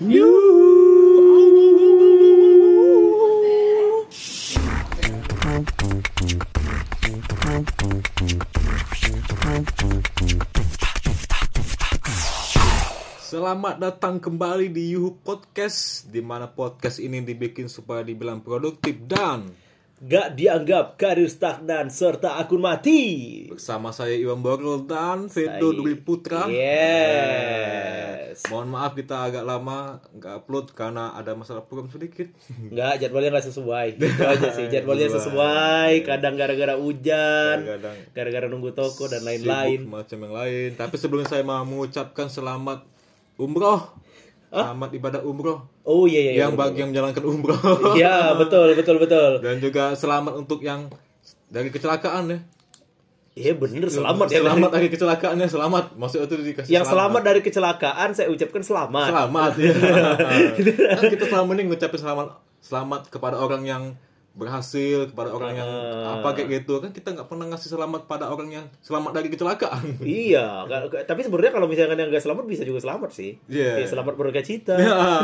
[0.00, 0.16] Selamat
[13.76, 19.52] datang kembali di Yuhu Podcast di mana podcast ini dibikin supaya dibilang produktif dan
[20.00, 23.44] Gak dianggap karir stagnan serta akun mati.
[23.46, 26.48] bersama saya Iwan Borol dan Saya- Dwi Putra.
[26.48, 28.40] Yes.
[28.48, 32.32] Mohon maaf kita agak lama nggak upload karena ada masalah program sedikit.
[32.48, 33.86] Nggak, jadwalnya nggak sesuai.
[33.94, 35.92] Itu aja sih, jadwalnya sesuai.
[36.02, 39.80] Kadang gara-gara hujan, Kadang gara-gara nunggu toko dan sibuk lain-lain.
[39.84, 40.68] macam yang lain.
[40.74, 42.88] Tapi sebelum saya mau mengucapkan selamat
[43.36, 43.92] umroh,
[44.50, 46.32] selamat ibadah umroh Oh iya iya.
[46.34, 47.58] iya, yang bagi yang menjalankan umroh
[47.94, 49.30] Iya betul betul betul.
[49.38, 50.90] dan juga selamat untuk yang
[51.50, 52.38] dari kecelakaan ya.
[53.30, 54.42] Iya bener selamat ya.
[54.42, 55.84] Selamat dari kecelakaannya selamat.
[55.94, 59.08] Maksudnya itu dikasih Yang selamat dari kecelakaan saya ucapkan selamat.
[59.14, 59.72] Selamat ya.
[60.98, 62.26] kan kita selama ini ngucapin selamat
[62.60, 63.82] selamat kepada orang yang
[64.40, 66.18] berhasil, kepada orang yang Ah.
[66.18, 66.80] apa kayak gitu.
[66.80, 70.00] Kan kita nggak pernah ngasih selamat pada orang yang selamat dari kecelakaan.
[70.26, 70.64] Iya,
[71.04, 73.36] tapi sebenarnya kalau misalkan yang nggak selamat bisa juga selamat sih.
[73.46, 73.84] Iya.
[73.84, 74.74] Ya, selamat berduka cita.
[74.74, 74.96] Ya.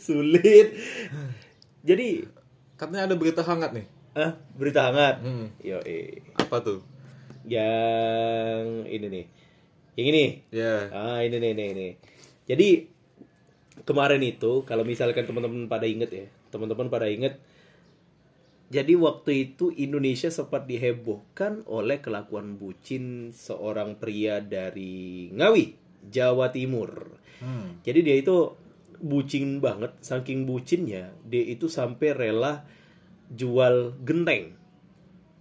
[0.00, 0.76] Sulit.
[1.80, 2.08] Jadi,
[2.74, 3.86] Katanya ada berita hangat nih.
[4.16, 5.20] ah, berita hangat.
[5.20, 5.52] Hmm.
[5.60, 6.24] Yo, eh.
[6.34, 6.80] Apa tuh?
[7.40, 9.24] yang ini nih.
[9.96, 10.24] Yang ini.
[10.48, 10.76] Ya.
[10.92, 11.88] Ah, ini nih, ini, ini.
[12.44, 12.68] Jadi
[13.84, 17.40] kemarin itu kalau misalkan teman-teman pada inget ya, teman-teman pada inget
[18.70, 25.74] jadi waktu itu Indonesia sempat dihebohkan oleh kelakuan bucin seorang pria dari Ngawi,
[26.06, 27.18] Jawa Timur.
[27.42, 27.82] Hmm.
[27.82, 28.54] Jadi dia itu
[29.02, 32.62] bucin banget, saking bucinnya dia itu sampai rela
[33.34, 34.54] jual genteng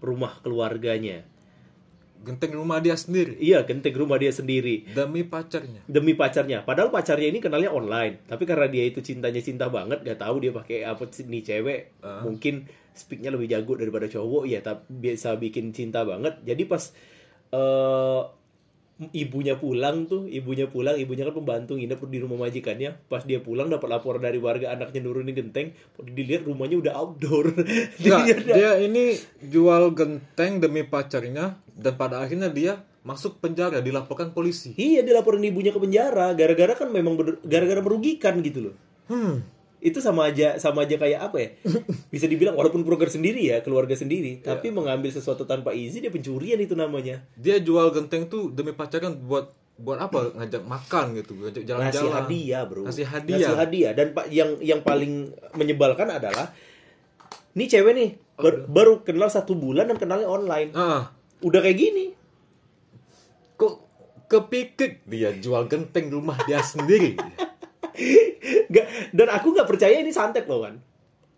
[0.02, 1.22] rumah keluarganya.
[2.20, 5.82] Genteng rumah dia sendiri Iya, genteng rumah dia sendiri demi pacarnya.
[5.88, 6.68] demi pacarnya.
[6.68, 10.52] Padahal pacarnya ini kenalnya online, tapi karena dia itu cintanya cinta banget, gak tahu dia
[10.52, 11.82] pakai apa sih nih cewek.
[12.04, 12.22] Ah.
[12.28, 16.44] Mungkin speaknya lebih jago daripada cowok ya, tapi biasa bikin cinta banget.
[16.44, 16.84] Jadi pas
[17.50, 18.22] eh
[19.16, 23.00] ibunya pulang tuh, ibunya pulang, ibunya kan pembantu nginep di rumah majikannya.
[23.08, 27.56] Pas dia pulang dapat laporan dari warga anaknya nurunin genteng, dilihat rumahnya udah outdoor.
[28.04, 34.36] Enggak, Dia- dia ini jual genteng demi pacarnya dan pada akhirnya dia masuk penjara dilaporkan
[34.36, 34.76] polisi.
[34.76, 37.16] Iya dilaporin ibunya ke penjara gara-gara kan memang
[37.48, 38.76] gara-gara merugikan gitu loh.
[39.08, 39.42] Hmm.
[39.80, 41.50] Itu sama aja sama aja kayak apa ya?
[42.14, 46.60] Bisa dibilang walaupun program sendiri ya, keluarga sendiri, tapi mengambil sesuatu tanpa izin dia pencurian
[46.60, 47.24] itu namanya.
[47.34, 50.36] Dia jual genteng tuh demi pacarnya buat buat apa?
[50.36, 52.12] Ngajak makan gitu, ngajak Ngasih jalan-jalan.
[52.14, 52.82] hadiah, Bro.
[52.84, 53.38] Ngasih hadiah.
[53.40, 55.14] Ngasih hadiah dan Pak yang yang paling
[55.56, 56.52] menyebalkan adalah
[57.50, 60.76] nih cewek nih bar- baru kenal satu bulan dan kenalnya online.
[60.76, 62.06] Ah, Udah kayak gini.
[63.56, 63.80] kok
[64.28, 67.16] kepikir dia jual genteng rumah dia sendiri.
[68.68, 70.80] Gak, dan aku nggak percaya ini santet loh kan.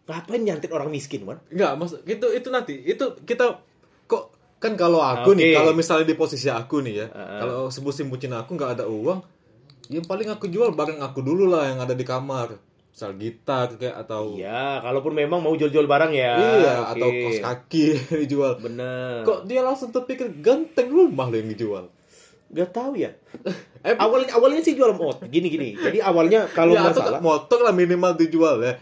[0.04, 1.40] Ngapain nyantet orang miskin, Wan?
[1.48, 3.64] Enggak, maksud itu itu nanti itu kita
[4.06, 4.24] kok
[4.58, 5.56] kan kalau aku nih, Oke.
[5.56, 7.40] kalau misalnya di posisi aku nih ya, Ah.
[7.40, 9.24] kalau sebutin bucin aku nggak ada uang,
[9.88, 12.60] yang paling aku jual barang aku dulu lah yang ada di kamar.
[12.92, 16.34] Misal gitar kayak atau Iya, kalaupun memang mau jual-jual barang ya.
[16.36, 16.92] iya Oke.
[16.94, 17.86] atau kos kaki
[18.22, 18.60] dijual.
[18.60, 19.24] Bener.
[19.24, 21.88] Kok dia langsung terpikir genteng rumah lo yang dijual?
[22.52, 23.12] Gak tahu ya.
[23.82, 25.26] Eh, Awalnya awalnya sih jual motor.
[25.26, 25.74] Gini gini.
[25.74, 27.18] Jadi awalnya kalau ya, nggak atau salah.
[27.18, 28.78] motor lah minimal dijual ya.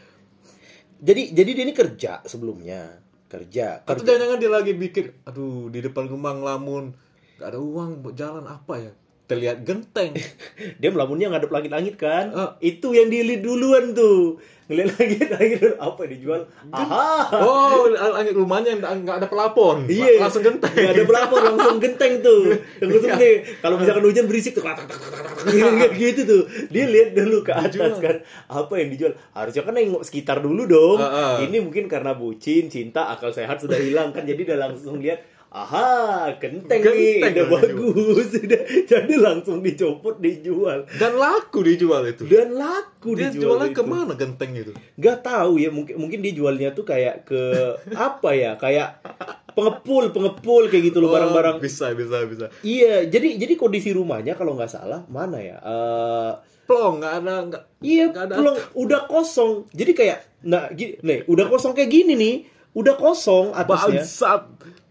[0.99, 2.99] Jadi jadi dia ini kerja sebelumnya.
[3.31, 3.79] Kerja.
[3.87, 4.19] Atau kerja.
[4.19, 6.91] jangan-jangan dia lagi pikir, aduh di depan rumah ngelamun,
[7.39, 8.91] gak ada uang buat jalan apa ya?
[9.29, 10.17] Terlihat genteng.
[10.81, 12.33] Dia melamunnya ngadep langit-langit kan.
[12.33, 12.51] Ah.
[12.57, 14.41] Itu yang dilihat duluan tuh.
[14.69, 16.41] Ngeliat langit-langit apa yang dijual?
[16.73, 17.29] Aha.
[17.41, 19.85] Oh, langit rumahnya yang nggak ada pelapon.
[19.85, 20.21] Iya.
[20.21, 20.73] Langsung genteng.
[20.73, 22.57] Gak ada pelapor langsung genteng tuh.
[22.81, 23.35] Yang langsung nih.
[23.61, 24.65] Kalau misalkan hujan berisik tuh.
[24.65, 26.43] Kayak gitu tuh.
[26.73, 28.21] Dia lihat dulu ke atas kan.
[28.45, 29.13] Apa yang dijual?
[29.33, 31.01] Harusnya kan nengok sekitar dulu dong.
[31.01, 31.35] Ah, ah.
[31.41, 34.25] Ini mungkin karena bucin, cinta, akal sehat sudah hilang kan.
[34.25, 35.21] Jadi udah langsung lihat.
[35.49, 42.21] Aha, genteng, nih, udah bagus, udah, jadi langsung dicopot, dijual, Dan laku dijual itu.
[42.23, 43.75] dan laku Dia dijual jualnya itu.
[43.75, 44.71] ke mana genteng itu?
[44.95, 47.41] Gak tahu ya mungkin mungkin dia jualnya tuh kayak ke
[47.99, 49.01] apa ya kayak
[49.49, 52.45] pengepul pengepul kayak gitu loh barang-barang Oh, bisa, bisa, bisa.
[52.61, 56.31] iya jadi jadi kondisi rumahnya kalau nggak salah mana ya Eh,
[56.63, 57.63] Plong, nggak ada, nggak.
[57.81, 62.13] iya Nggak ada belum udah kosong jadi kayak nah gini nih udah kosong kayak gini
[62.13, 62.35] nih
[62.71, 64.41] udah kosong atasnya Bangsat.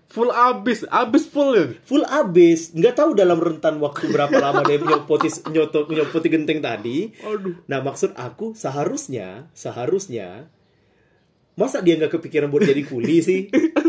[0.09, 1.67] Full abis, abis full ya.
[1.85, 7.13] full abis nggak tahu dalam rentan waktu berapa lama dia nyopoti nyoto nyopoti genteng tadi
[7.29, 7.61] Aduh.
[7.69, 10.49] nah maksud aku seharusnya seharusnya
[11.61, 13.41] masa dia nggak kepikiran buat jadi kuli sih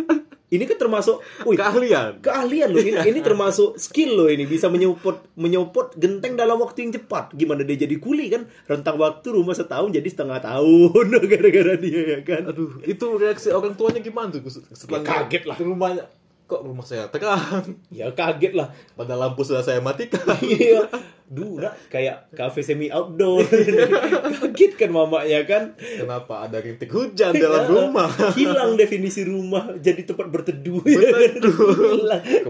[0.50, 2.20] ini kan termasuk wih, Keahlian.
[2.20, 6.94] keahlian loh ini, ini termasuk skill loh ini bisa menyopot menyopot genteng dalam waktu yang
[6.96, 12.02] cepat gimana dia jadi kuli kan rentang waktu rumah setahun jadi setengah tahun gara-gara dia
[12.08, 15.56] ya kan Aduh, itu reaksi orang tuanya gimana tuh setelah Ya, kaget lah.
[15.56, 16.04] Rumahnya
[16.46, 17.78] kok rumah saya terang.
[17.94, 20.26] ya kaget lah Pada lampu sudah saya matikan.
[20.42, 20.82] iya
[21.30, 23.46] duh nak kayak cafe semi outdoor
[24.42, 28.10] kaget kan mamanya kan Kenapa ada rintik hujan dalam rumah?
[28.40, 31.38] hilang definisi rumah jadi tempat berteduh jadi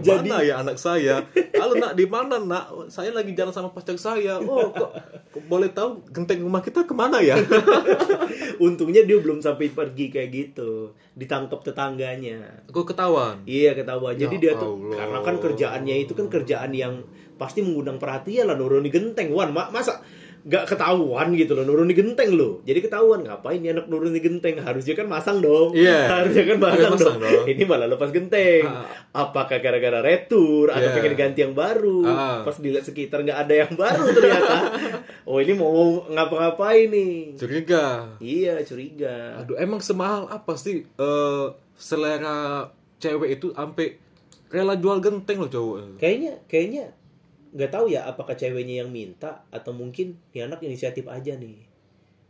[0.00, 1.20] mana ya anak saya?
[1.52, 2.88] Halo nak, di mana nak?
[2.88, 4.40] Saya lagi jalan sama pacar saya.
[4.40, 4.96] Oh, kok,
[5.28, 7.36] kok boleh tahu genteng rumah kita ke mana ya?
[8.56, 13.44] untungnya dia belum sampai pergi kayak gitu ditangkap tetangganya Kok ketahuan?
[13.44, 14.16] Iya ketahuan.
[14.16, 14.96] Jadi Ya dia tuh Allah.
[14.96, 17.04] karena kan kerjaannya itu kan kerjaan yang
[17.40, 19.32] pasti mengundang perhatian lah nuruni genteng.
[19.32, 20.04] Wan, ma- masa
[20.40, 22.64] nggak ketahuan gitu loh nuruni genteng loh.
[22.64, 24.56] Jadi ketahuan ngapain nih anak nuruni genteng?
[24.56, 25.76] Harusnya kan masang dong.
[25.76, 26.08] Iya.
[26.08, 27.28] Harusnya kan masang, masang dong.
[27.28, 27.44] dong.
[27.44, 28.64] Ini malah lepas genteng.
[28.64, 28.88] Ah.
[29.12, 30.96] Apakah gara-gara retur atau Iya.
[30.96, 32.00] pengen ganti yang baru?
[32.04, 32.40] Ah.
[32.40, 34.56] Pas dilihat sekitar nggak ada yang baru ternyata.
[35.28, 35.72] oh ini mau
[36.08, 37.36] ngapa-ngapain nih?
[37.36, 38.16] Curiga.
[38.16, 39.40] Iya curiga.
[39.40, 41.46] Aduh, emang semahal apa sih eh,
[41.76, 42.64] selera
[42.96, 44.00] cewek itu sampai
[44.48, 46.00] rela jual genteng loh cowok?
[46.00, 46.84] Kayaknya kayaknya
[47.50, 51.66] nggak tahu ya apakah ceweknya yang minta atau mungkin nih anak inisiatif aja nih.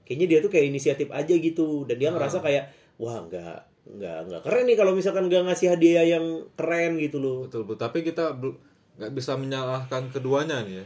[0.08, 3.56] Kayaknya dia tuh kayak inisiatif aja gitu dan dia ngerasa kayak wah nggak
[3.90, 7.46] nggak nggak keren nih kalau misalkan nggak ngasih hadiah yang keren gitu loh.
[7.46, 7.80] Betul, betul.
[7.80, 8.36] Tapi kita
[9.00, 10.84] nggak bisa menyalahkan keduanya nih ya.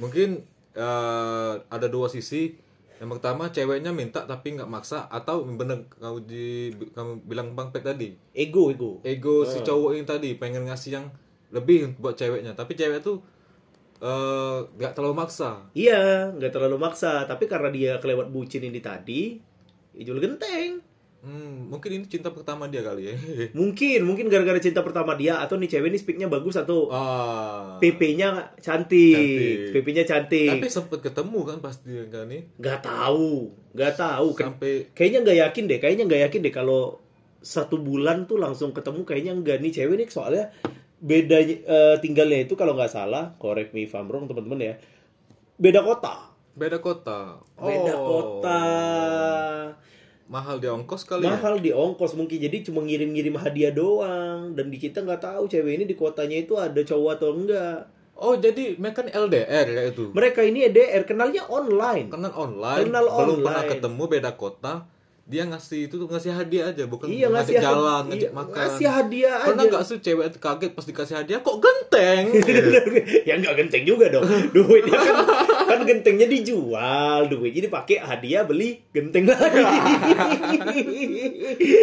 [0.00, 0.44] Mungkin
[0.76, 2.68] eh, ada dua sisi.
[3.00, 7.80] Yang pertama ceweknya minta tapi nggak maksa atau bener kamu di kamu bilang bang Pet
[7.80, 9.00] tadi Ego ego.
[9.00, 11.06] ego si cowok ini tadi pengen ngasih yang
[11.50, 13.18] lebih buat ceweknya tapi cewek tuh
[13.98, 19.36] eh, nggak terlalu maksa Iya nggak terlalu maksa tapi karena dia kelewat bucin ini tadi
[19.90, 20.78] ya jual genteng.
[21.20, 23.14] hmm, mungkin ini cinta pertama dia kali ya
[23.58, 28.56] Mungkin mungkin gara-gara cinta pertama dia atau nih cewek ini speaknya bagus atau ah PP-nya
[28.56, 29.56] cantik, Cantik.
[29.74, 30.48] PP-nya cantik.
[30.48, 34.28] tapi sempet ketemu kan pasti kan nih Nggak tahu, nggak tahu.
[34.32, 36.80] Sampai kayaknya nggak yakin deh kayaknya nggak yakin deh kalau
[37.40, 40.48] satu bulan tuh langsung ketemu kayaknya nggak nih cewek nih soalnya
[41.00, 44.74] beda eh, tinggalnya itu kalau nggak salah correct me if I'm wrong teman-teman ya
[45.56, 46.32] beda kota.
[46.50, 47.40] Beda kota.
[47.56, 48.04] Beda Oh.
[48.40, 48.60] kota.
[50.30, 51.34] Mahal di ongkos kali ya?
[51.34, 54.54] Mahal di ongkos mungkin jadi cuma ngirim-ngirim hadiah doang.
[54.54, 57.78] Dan di kita nggak tahu cewek ini di kotanya itu ada cowok atau enggak.
[58.20, 60.04] Oh jadi mereka kan LDR kayak itu?
[60.12, 62.12] Mereka ini EDR kenalnya online.
[62.12, 62.84] Kenal online.
[62.86, 63.70] Kenal belum pernah online.
[63.72, 64.74] ketemu beda kota
[65.30, 68.56] dia ngasih itu tuh ngasih hadiah aja bukan iya ngajak ngasih jalan ngajak iya, makan.
[68.58, 69.70] ngasih hadiah pernah aja.
[69.70, 72.24] nggak sih cewek kaget pas dikasih hadiah kok genteng?
[73.28, 74.26] Ya nggak genteng juga dong.
[74.50, 75.14] Duitnya kan
[75.70, 79.62] kan gentengnya dijual duitnya dipakai hadiah beli genteng lagi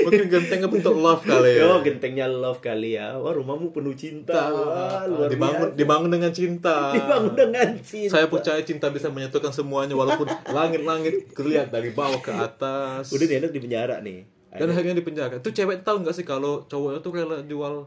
[0.04, 3.16] mungkin gentengnya bentuk love kali ya Yo, gentengnya love kali ya.
[3.16, 4.48] Wah, rumahmu penuh cinta.
[4.48, 5.78] Wah, luar dibangun biasa.
[5.78, 8.12] dibangun dengan cinta Dibangun dengan cinta.
[8.12, 13.36] saya percaya cinta bisa menyatukan semuanya walaupun langit-langit terlihat dari bawah ke atas Udah nih
[13.40, 14.20] anak di penjara nih.
[14.50, 17.86] dan akhirnya di penjara tuh cewek tahu nggak sih kalau cowoknya tuh rela jual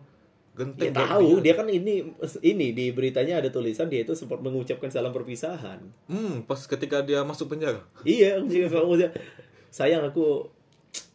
[0.61, 2.13] Ya genteng buat tahu, dia kan ini
[2.45, 5.81] ini di beritanya ada tulisan dia itu sempat mengucapkan salam perpisahan.
[6.07, 8.45] hmm pas ketika dia masuk penjara Iya,
[9.71, 10.53] sayang aku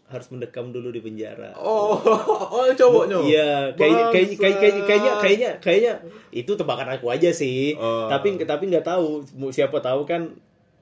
[0.06, 1.53] harus mendekam dulu di penjara.
[1.57, 1.97] oh
[2.57, 5.94] oh cowoknya Iya, kayaknya kayaknya kayaknya kayaknya kayaknya kayaknya
[6.30, 7.74] itu tebakan aku aja sih.
[7.77, 8.06] Oh.
[8.09, 10.33] Tapi tapi nggak tahu siapa tahu kan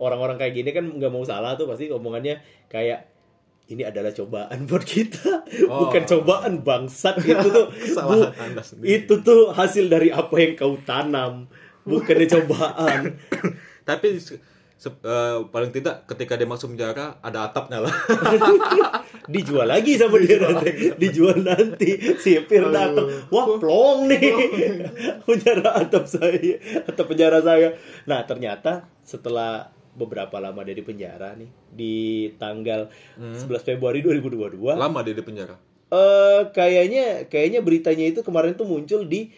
[0.02, 3.13] orang-orang kayak gini kan nggak mau salah tuh pasti omongannya kayak
[3.74, 5.86] ini adalah cobaan buat kita, Oh.
[5.86, 7.18] bukan cobaan bangsat.
[7.20, 7.66] Itu tuh
[8.08, 8.32] bu-
[8.82, 11.50] itu tuh hasil dari apa yang kau tanam,
[11.82, 13.18] bukannya cobaan.
[13.90, 17.92] tapi eh, paling tidak ketika dia masuk penjara ada atapnya lah.
[19.24, 20.92] Dijual lagi sama dia nanti.
[20.98, 21.96] dijual nanti.
[22.18, 23.08] Sipir datang.
[23.28, 24.20] Wah plong nih.
[25.24, 26.60] Penjara atap saya.
[26.84, 27.72] Atap penjara saya.
[28.04, 31.50] Nah ternyata setelah beberapa lama dia di penjara nih.
[31.70, 31.96] Di
[32.42, 35.56] tanggal 11 Februari 2022 lama dia di penjara?
[35.94, 39.30] Eh kayaknya kayaknya beritanya itu kemarin tuh muncul di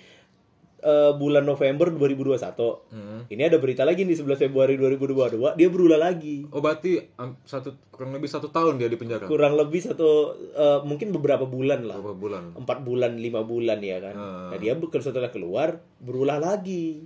[0.80, 3.22] eh, bulan November 2021 Hmm.
[3.28, 6.48] ini ada berita lagi nih 11 Februari 2022 dia berulah lagi.
[6.56, 9.28] Oh berarti am, satu kurang lebih satu tahun dia di penjara?
[9.28, 12.00] Kurang lebih satu eh, mungkin beberapa bulan lah.
[12.00, 12.44] Berapa bulan.
[12.56, 14.16] Empat bulan lima bulan ya kan?
[14.16, 14.48] Hmm.
[14.56, 17.04] nah dia setelah keluar berulah lagi.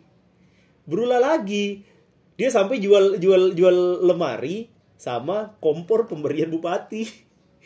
[0.86, 1.86] Berulah lagi
[2.40, 7.04] dia sampai jual jual jual lemari sama kompor pemberian bupati.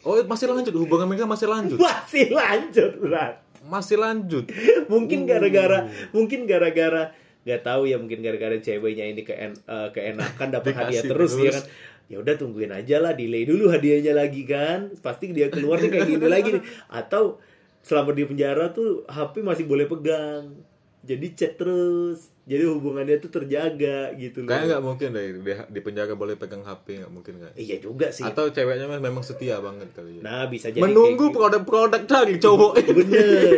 [0.02, 0.74] Oh masih lanjut?
[0.74, 1.78] Hubungan mereka masih lanjut?
[1.78, 4.46] Masih lanjut berat masih lanjut?
[4.92, 10.72] Mungkin gara-gara mungkin gara-gara nggak tahu ya mungkin gara-gara ceweknya ini keen, eh, keenakan dapat
[10.76, 11.56] hadiah terus ya terus.
[11.60, 11.64] kan?
[12.12, 14.92] Ya udah tungguin aja lah delay dulu hadiahnya lagi kan?
[15.00, 16.64] Pasti dia keluar nih kayak gini lagi nih.
[17.00, 17.40] Atau
[17.84, 20.56] selama di penjara tuh HP masih boleh pegang.
[21.04, 25.80] Jadi chat terus jadi hubungannya tuh terjaga gitu loh Kayaknya nggak mungkin deh di, di
[25.80, 27.52] penjara boleh pegang HP nggak mungkin kan?
[27.56, 30.22] iya juga sih Atau ceweknya memang setia banget kali ya.
[30.22, 32.72] nah bisa jadi Menunggu kayak produk-produk dari cowok.
[32.78, 32.92] gitu.
[33.00, 33.52] bener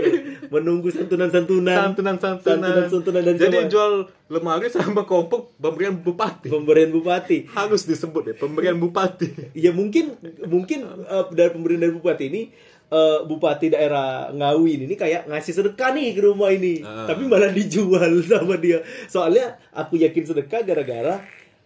[0.48, 2.62] menunggu santunan-santunan Santunan-santunan.
[2.62, 3.94] Santunan-santunan dan Jadi coba- jual
[4.28, 6.48] lemari sama kompok pemberian bupati.
[6.48, 9.54] pemberian bupati Harus disebut ya pemberian bupati.
[9.54, 10.14] ya mungkin
[10.46, 12.42] mungkin eh, dari pemberian dari bupati ini
[12.88, 17.06] eh, bupati daerah Ngawi ini kayak ngasih sedekah nih ke rumah ini Ah.
[17.06, 21.18] tapi malah dijual sama dia soalnya aku yakin sedekah gara-gara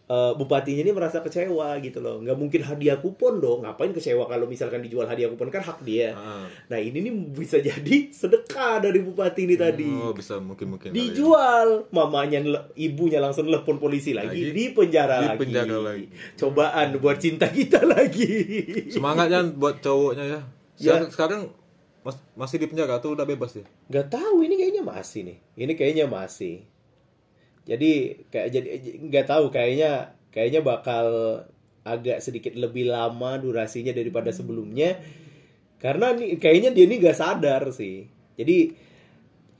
[0.05, 4.45] eh, bupatinya ini merasa kecewa gitu loh nggak mungkin hadiah kupon dong ngapain kecewa kalau
[4.45, 6.49] misalkan dijual hadiah kupon kan hak dia Ah.
[6.65, 10.89] nah ini nih bisa jadi sedekah dari bupati ini tadi Oh bisa mungkin mungkin.
[10.89, 10.95] ya.
[10.95, 14.49] dijual mamanya nele- ibunya langsung telepon polisi lagi, Lagi.
[14.49, 16.05] di penjara Di lagi penjara lagi.
[16.33, 18.31] cobaan buat cinta kita lagi
[18.89, 20.41] Semangatnya buat cowoknya ya.
[20.79, 21.03] Ya.
[21.11, 21.51] Sekarang,
[22.01, 23.65] mas- masih di penjara atau udah bebas ya?
[23.91, 26.63] nggak tahu ini kayaknya masih nih ini kayaknya masih
[27.67, 27.91] jadi
[28.31, 28.67] kayak jadi
[29.11, 31.05] nggak tahu kayaknya kayaknya bakal
[31.83, 34.97] agak sedikit lebih lama durasinya daripada sebelumnya
[35.77, 38.07] karena nih kayaknya dia ini nggak sadar sih
[38.39, 38.71] jadi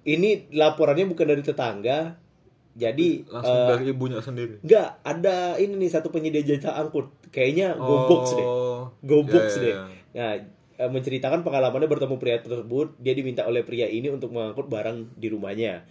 [0.08, 2.16] ini laporannya bukan dari tetangga
[2.80, 4.56] jadi Langsung eh, dari ibunya sendiri.
[4.64, 7.12] Nggak, ada ini nih satu penyedia jasa angkut.
[7.28, 8.40] Kayaknya deh.
[8.40, 8.88] Oh.
[9.04, 9.76] GoBox Ya, ya, deh.
[9.76, 9.84] ya.
[10.16, 10.38] Nah, eh,
[10.88, 15.84] menceritakan pengalamannya bertemu pria tersebut, dia diminta oleh pria ini untuk mengangkut barang di rumahnya.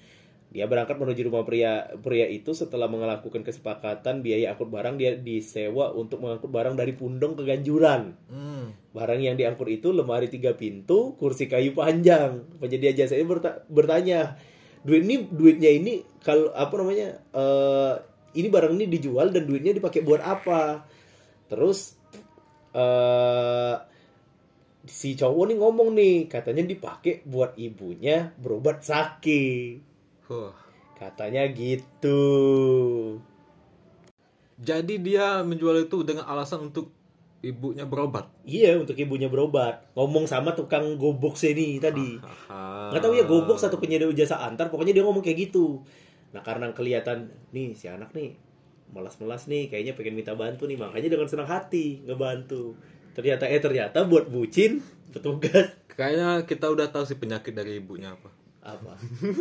[0.48, 5.92] Dia berangkat menuju rumah pria pria itu setelah melakukan kesepakatan biaya angkut barang dia disewa
[5.92, 8.16] untuk mengangkut barang dari Pundong ke Ganjuran.
[8.32, 8.72] Hmm.
[8.96, 12.48] Barang yang diangkut itu lemari tiga pintu, kursi kayu panjang.
[12.56, 14.40] Penyedia jasa ini berta- bertanya,
[14.88, 17.20] duit ini duitnya ini kalau apa namanya?
[17.36, 17.94] eh
[18.40, 20.80] ini barang ini dijual dan duitnya dipakai buat apa?
[21.52, 21.92] Terus
[22.72, 23.76] eh
[24.88, 29.84] si cowok nih ngomong nih, katanya dipakai buat ibunya berobat sakit.
[30.26, 30.52] Huh.
[30.96, 32.20] Katanya gitu.
[34.58, 36.90] Jadi dia menjual itu dengan alasan untuk
[37.44, 38.26] ibunya berobat.
[38.42, 39.94] Iya, untuk ibunya berobat.
[39.94, 42.18] Ngomong sama tukang gobox ini tadi.
[42.90, 45.84] Nggak tahu ya goblok satu penyedia jasa antar pokoknya dia ngomong kayak gitu
[46.32, 48.36] nah karena kelihatan nih si anak nih
[48.92, 52.76] melas-melas nih kayaknya pengen minta bantu nih makanya dengan senang hati ngebantu
[53.18, 54.78] ternyata eh ternyata buat bucin
[55.10, 58.30] petugas Kayaknya kita udah tahu sih penyakit dari ibunya apa.
[58.60, 58.94] apa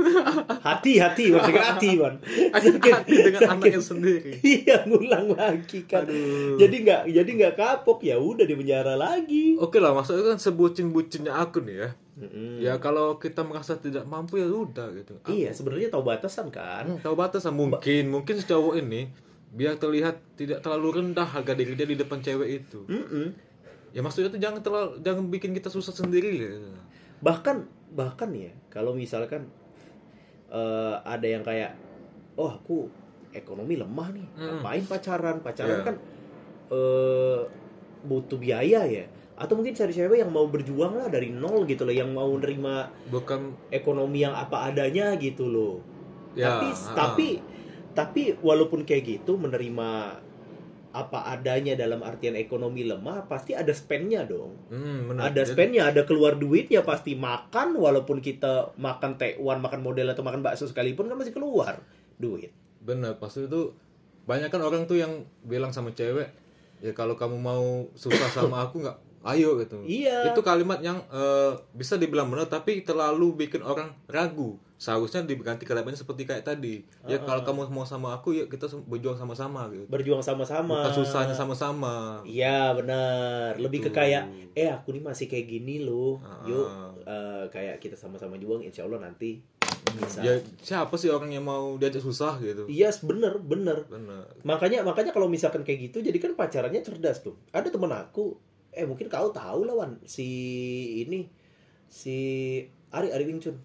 [0.68, 2.14] hati hati man sakit hati man
[2.54, 4.32] Sakit hati dengan anaknya sendiri.
[4.58, 6.56] iya ngulang lagi kan Aduh.
[6.56, 11.34] jadi nggak jadi nggak kapok ya udah di penjara lagi Oke lah, maksudnya kan sebucin-bucinnya
[11.34, 11.90] aku nih ya.
[12.18, 12.58] Mm-mm.
[12.58, 15.14] Ya kalau kita merasa tidak mampu ya udah gitu.
[15.28, 19.12] iya sebenarnya tahu batasan kan Hmm, tahu batasan mungkin, mungkin si cowok ini
[19.48, 22.84] biar terlihat tidak terlalu rendah harga diri dia di depan cewek itu.
[22.86, 23.28] Mm-mm.
[23.90, 26.70] Ya maksudnya tuh jangan terlalu jangan bikin kita susah sendiri gitu.
[27.18, 29.48] bahkan bahkan ya kalau misalkan
[30.48, 31.74] eh, ada yang kayak
[32.36, 32.88] oh aku
[33.32, 34.60] ekonomi lemah nih Hmm.
[34.60, 35.86] ngapain pacaran pacaran Iya.
[35.86, 35.96] kan
[36.68, 37.40] eh
[38.04, 41.94] butuh biaya ya atau mungkin cari cewek yang mau berjuang lah dari nol gitu loh
[41.94, 45.76] yang mau nerima Bukan ekonomi yang apa adanya gitu loh
[46.34, 46.94] Ya, tapi ah.
[46.94, 47.28] tapi
[47.92, 49.90] tapi walaupun kayak gitu menerima
[50.98, 55.30] apa adanya dalam artian ekonomi lemah pasti ada spendnya dong hmm, benar.
[55.30, 60.42] ada spendnya, ada keluar duitnya pasti makan walaupun kita makan tekwan, makan model atau makan
[60.42, 61.80] bakso sekalipun kan masih keluar
[62.18, 62.50] duit.
[62.82, 63.72] Bener, pasti itu
[64.28, 66.34] banyak kan orang tuh yang bilang sama cewek,
[66.82, 68.98] ya kalau kamu mau susah sama aku nggak,
[69.38, 69.86] ayo gitu.
[69.86, 70.34] Iya.
[70.34, 74.60] Itu kalimat yang eh, bisa dibilang benar, tapi terlalu bikin orang ragu.
[74.78, 76.86] Seharusnya diganti kalimatnya seperti kayak tadi.
[77.10, 79.90] Ya kalau kamu mau sama aku, ya kita berjuang sama-sama gitu.
[79.90, 80.86] Berjuang sama-sama.
[80.86, 82.22] Bukan susahnya sama-sama.
[82.22, 83.58] Iya benar.
[83.58, 86.22] Lebih ke kayak, eh aku nih masih kayak gini loh.
[86.22, 86.46] Ah.
[86.46, 86.68] Yuk
[87.10, 88.62] eh, kayak kita sama-sama juang.
[88.62, 89.42] Insya Allah nanti
[89.98, 90.22] bisa.
[90.22, 92.70] Ya siapa sih orang yang mau diajak susah gitu?
[92.70, 93.90] Iya bener bener.
[93.90, 94.30] Bener.
[94.46, 97.34] Makanya makanya kalau misalkan kayak gitu, jadi kan pacarannya cerdas tuh.
[97.50, 98.38] Ada temen aku,
[98.70, 100.28] eh mungkin kau tahu lah Wan, si
[101.02, 101.26] ini
[101.90, 102.18] si
[102.94, 103.58] Ari Ari Wing Chun.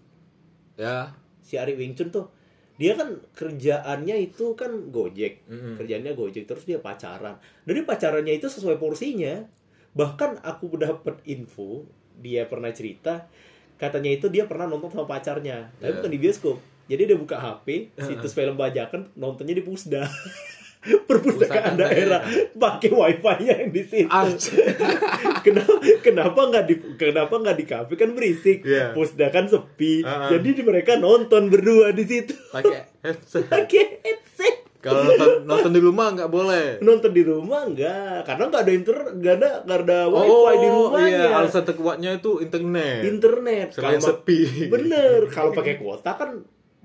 [0.75, 1.13] Ya.
[1.39, 2.31] si Ari Wing Chun tuh
[2.73, 5.77] dia kan kerjaannya itu kan Gojek Mm-mm.
[5.77, 9.45] kerjaannya Gojek terus dia pacaran dari pacarannya itu sesuai porsinya
[9.93, 11.85] bahkan aku dapat info
[12.17, 13.29] dia pernah cerita
[13.77, 15.95] katanya itu dia pernah nonton sama pacarnya tapi Ya.
[15.99, 17.67] bukan di bioskop jadi dia buka HP
[18.07, 20.01] situs film bajakan nontonnya di Pusda
[21.07, 22.19] perpustakaan Pustakaan daerah
[22.53, 24.27] pakai wifi-nya yang di situ Ah.
[25.45, 28.91] kenapa kenapa nggak di kenapa nggak di kafe kan berisik Iya.
[28.91, 30.29] Pusda kan sepi Ah, ah.
[30.29, 33.47] jadi di- mereka nonton berdua di situ Pakai headset.
[33.47, 36.67] pakai headset Kalau nonton, nonton di rumah nggak boleh.
[36.79, 41.23] nonton di rumah enggak karena nggak ada inter nggak ada nggak ada wifi di rumahnya
[41.23, 42.99] iya, alasan terkuatnya itu internet.
[43.01, 44.67] internet Selain ma- sepi.
[44.67, 46.43] bener kalau pakai kuota kan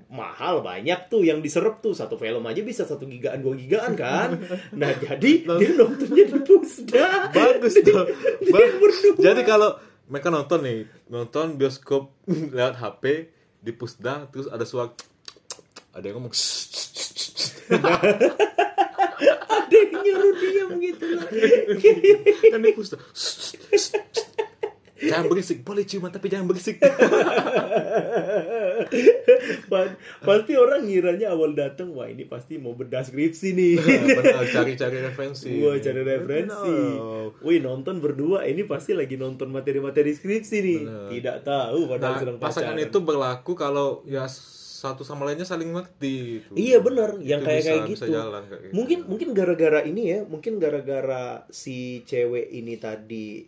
[0.09, 4.41] mahal banyak tuh yang diserap tuh satu film aja bisa satu gigaan dua gigaan kan
[4.73, 8.09] nah jadi dia nontonnya di pusda Bagus tuh.
[8.41, 9.21] dia Ba-.
[9.21, 9.77] Jadi kalau
[10.09, 13.03] mereka nonton nih, nonton bioskop lewat HP
[13.61, 14.89] di pusda terus ada suara
[15.93, 16.33] ada yang ngomong
[19.59, 21.27] ada yang nyuruh diam gitu loh
[22.49, 22.97] kan di pusda.
[25.01, 26.77] Jangan berisik, boleh ciuman tapi jangan berisik.
[29.65, 33.73] Pa- pasti orang ngiranya awal datang wah ini pasti mau bedah skripsi nih
[34.17, 35.49] Benar, cari-cari referensi.
[35.59, 36.75] Wah cari referensi.
[36.91, 37.39] Benar.
[37.39, 40.79] Wih nonton berdua ini pasti lagi nonton materi-materi skripsi nih.
[40.81, 41.07] Benar.
[41.09, 42.87] Tidak tahu padahal Nah, sedang pasangan pacaran.
[42.87, 44.25] itu berlaku kalau ya
[44.79, 46.39] satu sama lainnya saling mengerti.
[46.39, 46.51] itu.
[46.53, 48.07] Iya bener, yang kayak kayak gitu.
[48.09, 48.73] jalan kayak gitu.
[48.73, 53.43] Mungkin mungkin gara-gara ini ya, mungkin gara-gara si cewek ini tadi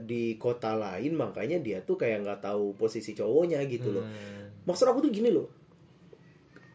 [0.00, 4.02] di kota lain makanya dia tuh kayak nggak tahu posisi cowoknya gitu loh.
[4.02, 4.64] Hmm.
[4.64, 5.48] Maksud aku tuh gini loh.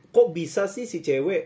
[0.09, 1.43] Kok bisa sih si cewek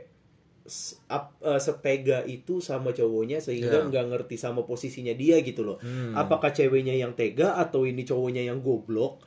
[0.68, 1.24] eh,
[1.58, 3.88] setega itu sama cowoknya sehingga Iya.
[3.88, 5.80] nggak ngerti sama posisinya dia gitu loh.
[5.80, 6.12] Hmm.
[6.14, 9.24] Apakah ceweknya yang tega atau ini cowoknya yang goblok?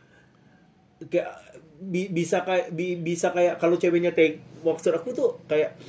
[1.02, 1.32] Kayak
[1.80, 5.80] bi- bisa kayak bi- bisa kayak kalau ceweknya teg maksud aku tuh kayak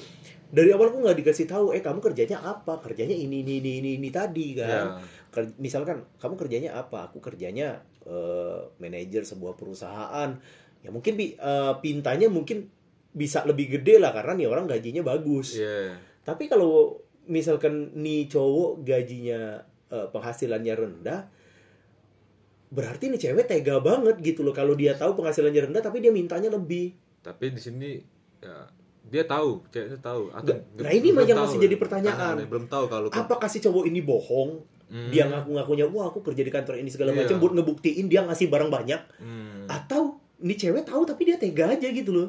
[0.47, 3.89] dari awal aku nggak dikasih tahu eh kamu kerjanya apa kerjanya ini ini ini ini,
[3.99, 4.83] ini tadi kan Ya.
[5.31, 10.29] Ker- misalkan kamu kerjanya apa aku kerjanya eh, manajer sebuah perusahaan
[10.79, 11.33] ya mungkin eh,
[11.79, 12.67] pintanya mungkin
[13.11, 15.95] bisa lebih gede lah karena nih orang gajinya bagus Iya.
[16.21, 21.21] tapi kalau misalkan nih cowok gajinya eh, penghasilannya rendah
[22.71, 26.47] berarti nih cewek tega banget gitu loh kalau dia tahu penghasilannya rendah tapi dia mintanya
[26.47, 27.89] lebih Tapi di sini
[28.39, 28.65] ya
[29.01, 30.29] dia tahu, ceweknya tahu.
[30.31, 31.63] Atau Nggak, nah ini mah yang masih ya.
[31.67, 32.37] jadi pertanyaan.
[32.37, 34.61] Makanya, belum tahu kalau apakah si cowok ini bohong
[34.91, 35.07] Hmm.
[35.07, 37.23] dia ngaku-ngakunya wah aku kerja di kantor ini segala Iya.
[37.23, 39.63] macam buat ngebuktiin dia ngasih barang banyak Hmm.
[39.65, 42.27] atau nih cewek tahu tapi dia tega aja gitu loh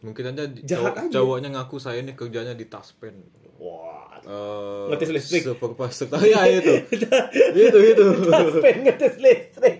[0.00, 1.12] mungkin aja Jahat cowok- aja.
[1.14, 3.14] cowoknya ngaku saya ini kerjanya di taspen.
[3.56, 5.42] wah Eh, Ngetes listrik.
[5.44, 6.06] Supervisor.
[6.08, 6.70] Oh, ya itu.
[7.60, 8.04] itu itu.
[8.24, 9.76] taspen ngetes listrik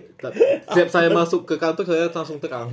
[0.65, 2.67] Setiap saya masuk ke kantor saya langsung tekan.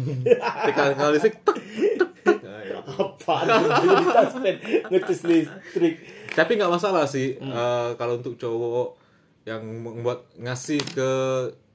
[0.67, 1.39] Tekan kali listrik.
[1.41, 1.59] tek,
[1.95, 2.39] tek, tek.
[2.43, 2.79] Nah, ya.
[2.83, 4.57] apa di taspen
[4.89, 5.95] ngetes listrik
[6.33, 7.51] Tapi nggak masalah sih Hmm.
[7.51, 8.99] eh, kalau untuk cowok
[9.43, 11.11] yang membuat ngasih ke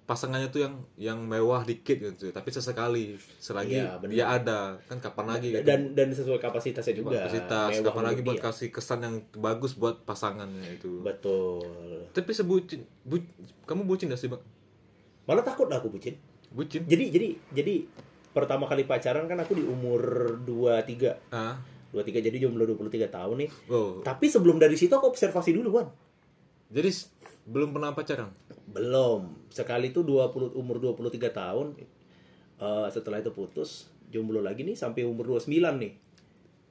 [0.04, 2.30] pasangannya tuh yang yang mewah dikit gitu.
[2.30, 4.12] Tapi sesekali selagi Iya, benar.
[4.12, 5.65] dia ada kan kapan lagi gitu.
[5.65, 8.45] dan dan sesuai kapasitasnya juga kapasitas Mewah kapan lagi buat dia.
[8.45, 11.01] kasih kesan yang bagus buat pasangannya itu.
[11.01, 14.45] betul Tapi sebutin bu- kamu bucin gak sih, Bang?
[15.25, 16.13] malah takut aku bucin
[16.47, 16.86] Bucin?
[16.86, 17.73] jadi jadi jadi
[18.30, 19.99] pertama kali pacaran kan aku di umur
[20.39, 21.58] 23 Ah.
[21.89, 23.99] 23 jadi jomblo 23 tahun nih Oh.
[23.99, 25.89] tapi sebelum dari situ aku observasi dulu Wan
[26.67, 26.89] Jadi
[27.46, 28.30] belum pernah pacaran?
[28.66, 29.48] belum.
[29.48, 31.68] Sekali itu 20 umur 23 tahun
[32.56, 35.94] Eh, setelah itu putus jomblo lagi nih sampai umur 29 nih.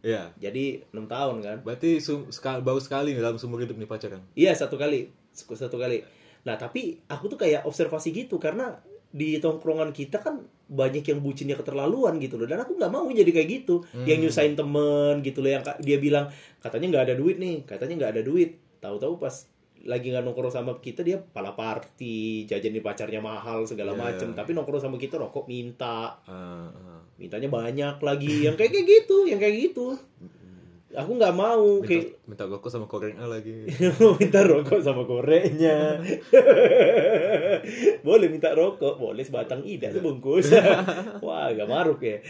[0.05, 0.37] Iya.
[0.37, 1.57] jadi 6 tahun kan.
[1.65, 1.97] Berarti
[2.29, 4.21] sekali, baru sekali nih dalam seumur hidup nih pacaran.
[4.37, 5.09] iya satu kali.
[5.33, 6.05] Satu- kali.
[6.45, 11.57] Nah tapi aku tuh kayak observasi gitu karena di tongkrongan kita kan banyak yang bucinnya
[11.57, 12.45] keterlaluan gitu loh.
[12.45, 13.81] Dan aku nggak mau jadi kayak gitu.
[14.05, 16.29] Yang nyusahin temen gitu loh yang dia bilang
[16.61, 18.61] katanya nggak ada duit nih katanya nggak ada duit.
[18.85, 19.49] Tahu-tahu pas
[19.85, 24.01] lagi nggak nongkrong sama kita dia pala party jajanin pacarnya mahal segala Iya.
[24.01, 24.29] macem.
[24.33, 26.17] Tapi nongkrong sama kita rokok minta.
[26.25, 27.01] Ah, ah.
[27.15, 28.49] mintanya banyak lagi.
[28.49, 29.93] Yang kayak kayak gitu yang kayak gitu.
[30.95, 33.67] Aku nggak mau Minta, kayak minta rokok sama koreng A lagi.
[34.23, 35.99] minta rokok sama koreknya
[38.07, 40.55] boleh minta rokok boleh sebatang ida sebungkus.
[41.25, 42.23] Wah gak maruk ya.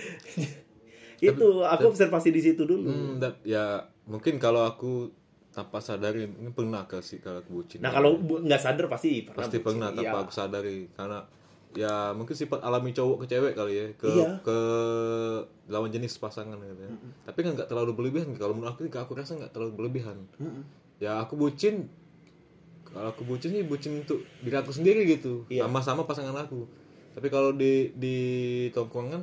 [1.20, 2.88] Itu aku observasi di situ dulu.
[2.88, 5.12] Hmm, ya mungkin kalau aku
[5.54, 7.78] tanpa sadari ini pernah kasih kalau aku bucin.
[7.78, 9.66] nah kalau nggak sadar pasti pernah pasti bucin.
[9.70, 9.98] pernah Iya.
[10.02, 11.18] tanpa aku sadari karena
[11.74, 14.28] ya mungkin sifat alami cowok ke cewek kali ya ke Iya.
[14.42, 14.58] ke
[15.66, 16.90] lawan jenis pasangan gitu ya.
[17.24, 20.18] Tapi kan nggak terlalu berlebihan kalau menurut aku aku rasa nggak terlalu berlebihan.
[20.98, 21.86] Ya aku bucin
[22.84, 25.66] kalau aku bucin sih bucin untuk diri aku sendiri gitu Iya.
[25.66, 26.66] sama-sama pasangan aku.
[27.14, 28.16] Tapi kalau di di
[28.70, 29.22] tongkrongan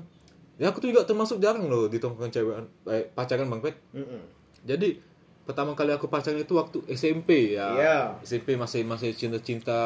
[0.56, 2.56] ya aku tuh juga termasuk jarang loh di tongkrongan cewek
[2.88, 3.76] eh, pacaran bang Pet.
[3.91, 4.22] Mm-mm.
[4.63, 5.11] Jadi
[5.43, 7.67] pertama kali aku pacaran itu waktu SMP ya.
[7.75, 7.97] Iya.
[8.21, 9.80] SMP masih masih cinta-cinta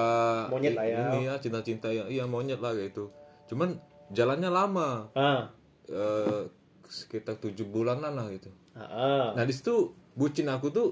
[0.52, 1.00] Monyet lah ya.
[1.16, 3.10] Ini ya cinta-cinta yang iya monyet lah gitu.
[3.48, 3.80] Cuman
[4.12, 5.10] jalannya lama.
[5.16, 5.50] ah
[5.90, 6.50] eh,
[6.86, 8.50] sekitar tujuh bulanan lah gitu.
[8.78, 9.26] ah, ah.
[9.34, 10.90] Nah, di situ bucin aku tuh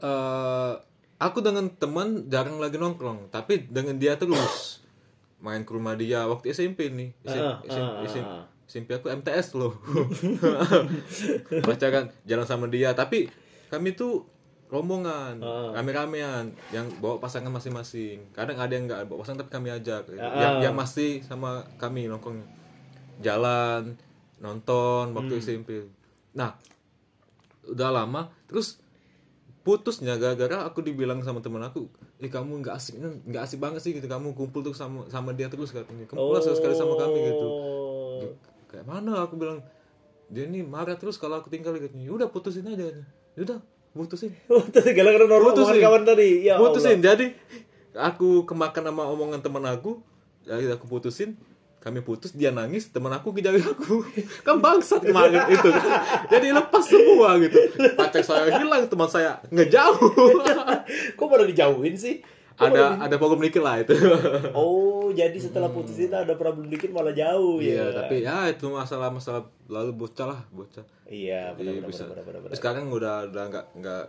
[0.00, 0.74] eh
[1.20, 4.80] aku dengan teman jarang lagi nongkrong, tapi dengan dia terus
[5.40, 7.10] main ke rumah dia waktu SMP nih.
[7.24, 8.44] SMP, ah, ah, SMP, ah.
[8.70, 9.74] SMP aku MTS loh
[11.66, 13.26] pacaran jalan sama dia tapi
[13.66, 14.26] kami tuh
[14.66, 15.74] rombongan Ah.
[15.74, 20.30] rame-ramean yang bawa pasangan masing-masing kadang ada yang nggak bawa pasangan tapi kami ajak Ah.
[20.38, 22.46] yang yang masih sama kami nongkrong
[23.18, 23.98] jalan
[24.38, 25.42] nonton waktu Hmm.
[25.42, 25.68] SMP
[26.30, 26.54] nah
[27.66, 28.78] udah lama terus
[29.60, 31.84] putusnya gara-gara aku dibilang sama temen aku
[32.16, 35.50] eh kamu nggak asik nggak asik banget sih gitu kamu kumpul tuh sama sama dia
[35.50, 37.48] terus katanya kamu pulang sekali sama kami gitu
[38.20, 38.28] Oh.
[38.80, 39.28] Kayak mana?
[39.28, 39.60] Aku bilang
[40.32, 41.92] dia ini marah terus kalau aku tinggal gitu.
[42.16, 42.88] Udah putusin aja
[43.36, 43.60] udah
[43.92, 44.32] putusin.
[44.48, 45.84] Putus gara-gara normal Putusin.
[45.84, 46.48] kawan tadi.
[46.48, 47.04] Ya putusin.
[47.04, 47.36] Jadi
[47.92, 50.00] aku kemakan sama omongan teman aku
[50.48, 51.36] jadi aku putusin
[51.80, 54.00] kami putus dia nangis teman aku kejar aku.
[54.48, 55.68] Kan bangsat kemarin itu.
[56.32, 57.56] Jadi lepas semua gitu.
[58.00, 60.08] Pacar saya hilang teman saya ngejauh.
[60.40, 60.84] Allah.
[61.20, 62.24] Kok baru dijauhin sih?
[62.60, 63.96] Ada ada problem dikit lah itu
[64.60, 68.04] Oh, jadi setelah putus itu ada problem dikit malah jauh iya ya.
[68.04, 72.50] tapi ya itu masalah masalah lalu bocah lah bocah Iya, benar bisa benar benar benar.
[72.54, 74.04] Terus sekarang udah udah nggak nggak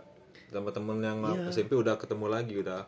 [0.52, 1.48] sama temen yang Iya.
[1.50, 2.84] SMP udah ketemu lagi udah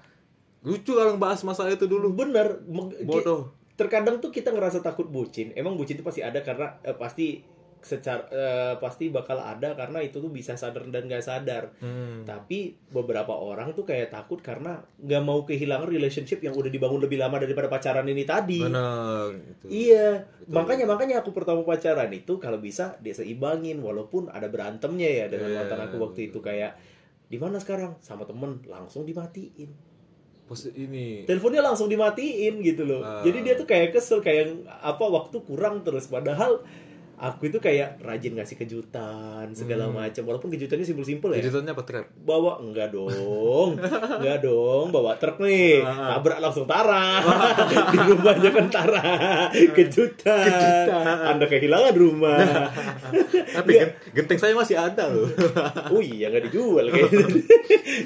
[0.63, 2.61] lucu kalau bahas masalah itu dulu Bener.
[3.03, 5.51] Bodoh Terkadang tuh kita ngerasa takut bucin.
[5.59, 7.43] Emang bucin itu pasti ada karena eh, pasti
[7.85, 11.71] secara eh, pasti bakal ada karena itu tuh bisa sadar dan gak sadar.
[11.79, 12.25] hmm.
[12.25, 17.21] Tapi beberapa orang tuh kayak takut karena nggak mau kehilangan relationship yang udah dibangun lebih
[17.21, 18.65] lama daripada pacaran ini tadi.
[18.65, 19.67] benar gitu.
[19.69, 25.27] Iya, makanya makanya aku pertama pacaran itu kalau bisa dia seimbangin walaupun ada berantemnya ya
[25.29, 26.77] dengan Iya, mantan aku waktu itu kayak
[27.29, 29.95] di mana sekarang sama temen langsung dimatiin.
[30.45, 33.01] Pos ini Teleponnya langsung dimatiin gitu loh.
[33.01, 33.25] Ah.
[33.25, 36.61] Jadi dia tuh kayak kesel kayak apa waktu kurang terus padahal
[37.27, 39.97] aku itu kayak rajin ngasih kejutan segala Hmm.
[39.97, 41.41] macam walaupun kejutannya simpel-simpel ya.
[41.41, 43.77] kejutannya apa trap Bawa enggak dong.
[44.19, 45.81] enggak dong, bawa truk nih.
[45.81, 46.17] Ah.
[46.17, 47.21] Nabrak langsung Tara.
[47.93, 49.05] Di rumahnya kan Tara.
[49.51, 50.87] Kejutan.
[51.27, 52.39] Anda kehilangan rumah.
[53.57, 55.31] tapi gen- genteng saya masih ada loh
[55.87, 57.11] oh iya nggak dijual kayak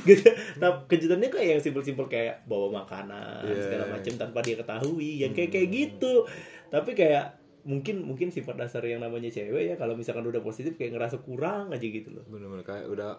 [0.04, 0.28] gitu.
[0.56, 3.62] Nah, kejutannya kayak yang simpel-simpel kayak bawa makanan Iya.
[3.62, 6.26] segala macam tanpa dia ketahui, yang kayak kayak gitu.
[6.68, 7.37] Tapi kayak
[7.68, 11.68] mungkin mungkin sifat dasar yang namanya cewek ya kalau misalkan udah positif kayak ngerasa kurang
[11.68, 12.24] aja gitu loh.
[12.24, 13.12] bener-bener kayak udah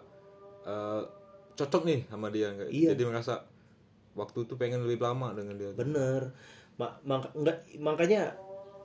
[0.66, 1.02] eh,
[1.54, 2.90] cocok nih sama dia kayak Iya.
[2.92, 3.46] jadi merasa
[4.12, 6.34] waktu itu pengen lebih lama dengan dia Bener.
[6.74, 8.34] Ma mak- enggak, makanya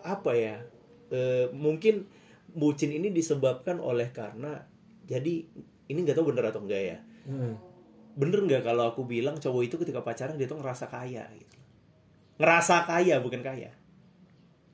[0.04, 0.62] apa ya?
[1.10, 2.06] Eh, mungkin
[2.52, 4.62] bucin ini disebabkan oleh karena
[5.04, 5.48] jadi
[5.86, 6.98] ini nggak tahu bener atau enggak ya.
[7.26, 7.56] Hmm.
[8.14, 11.58] Bener nggak kalau aku bilang cowok itu ketika pacaran dia tuh ngerasa kaya gitu.
[12.38, 13.72] Ngerasa kaya bukan kaya.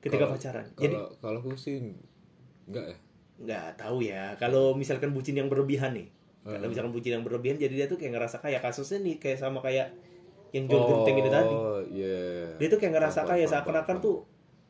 [0.02, 0.66] Ketika Kalau- pacaran.
[0.74, 1.78] Jadi kalau kalau aku sih
[2.64, 2.96] enggak ya
[3.38, 4.34] nggak tahu ya.
[4.36, 6.06] Kalau misalkan bucin yang berlebihan nih.
[6.42, 6.68] Kalau Hmm.
[6.68, 8.58] misalkan bucin yang berlebihan jadi dia tuh kayak ngerasa kaya.
[8.58, 9.94] Kasusnya nih kayak sama kayak
[10.50, 11.48] yang John Genteng ini tadi.
[11.50, 14.16] oh iya Dia tuh kayak ngerasa Paham, kaya paham, seakan-akan tuh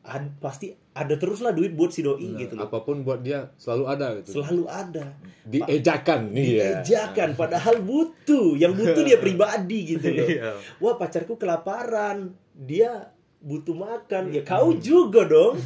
[0.01, 2.65] ad- pasti ada terus lah duit buat si doi Nah, gitu loh.
[2.65, 5.05] apa pun buat dia selalu ada gitu Selalu ada.
[5.43, 10.23] diejakan iya Ejakan padahal butuh, yang butuh dia pribadi gitu loh.
[10.25, 10.51] Iya.
[10.79, 12.31] Wah, pacarku kelaparan.
[12.53, 13.11] Dia
[13.43, 14.31] butuh makan.
[14.31, 15.59] Ya kau juga dong.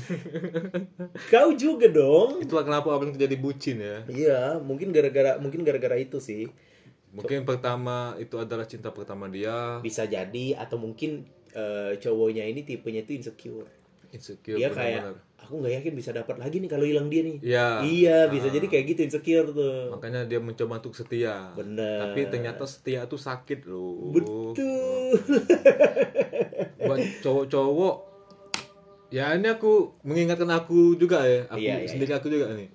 [1.33, 2.41] kau juga dong.
[2.41, 6.49] itulah kenapa orang terjadi bucin ya Iya, mungkin gara-gara mungkin gara-gara itu sih.
[7.07, 13.01] mungkin pertama itu adalah cinta pertama dia Bisa jadi atau mungkin eh, cowoknya ini tipenya
[13.01, 13.69] itu insecure.
[14.11, 15.25] Insecure dia kayak benar-benar.
[15.37, 17.37] aku nggak yakin bisa dapat lagi nih kalau hilang dia nih.
[17.39, 17.67] Iya.
[17.81, 19.91] Iya, bisa jadi kayak gitu insecure tuh.
[19.91, 22.03] makanya dia mencoba untuk setia Bener.
[22.03, 25.15] tapi ternyata setia itu sakit loh Betul.
[26.87, 27.95] buat cowok-cowok
[29.09, 32.67] ya ini aku mengingatkan aku juga ya aku Iya, iya, sendiri aku juga nih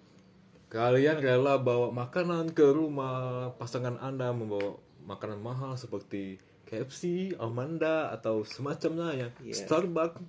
[0.69, 6.41] kalian rela bawa makanan ke rumah pasangan anda membawa makanan mahal seperti
[6.73, 7.03] KFC,
[7.37, 9.53] Amanda atau semacamnya ya Iya.
[9.55, 10.25] Starbucks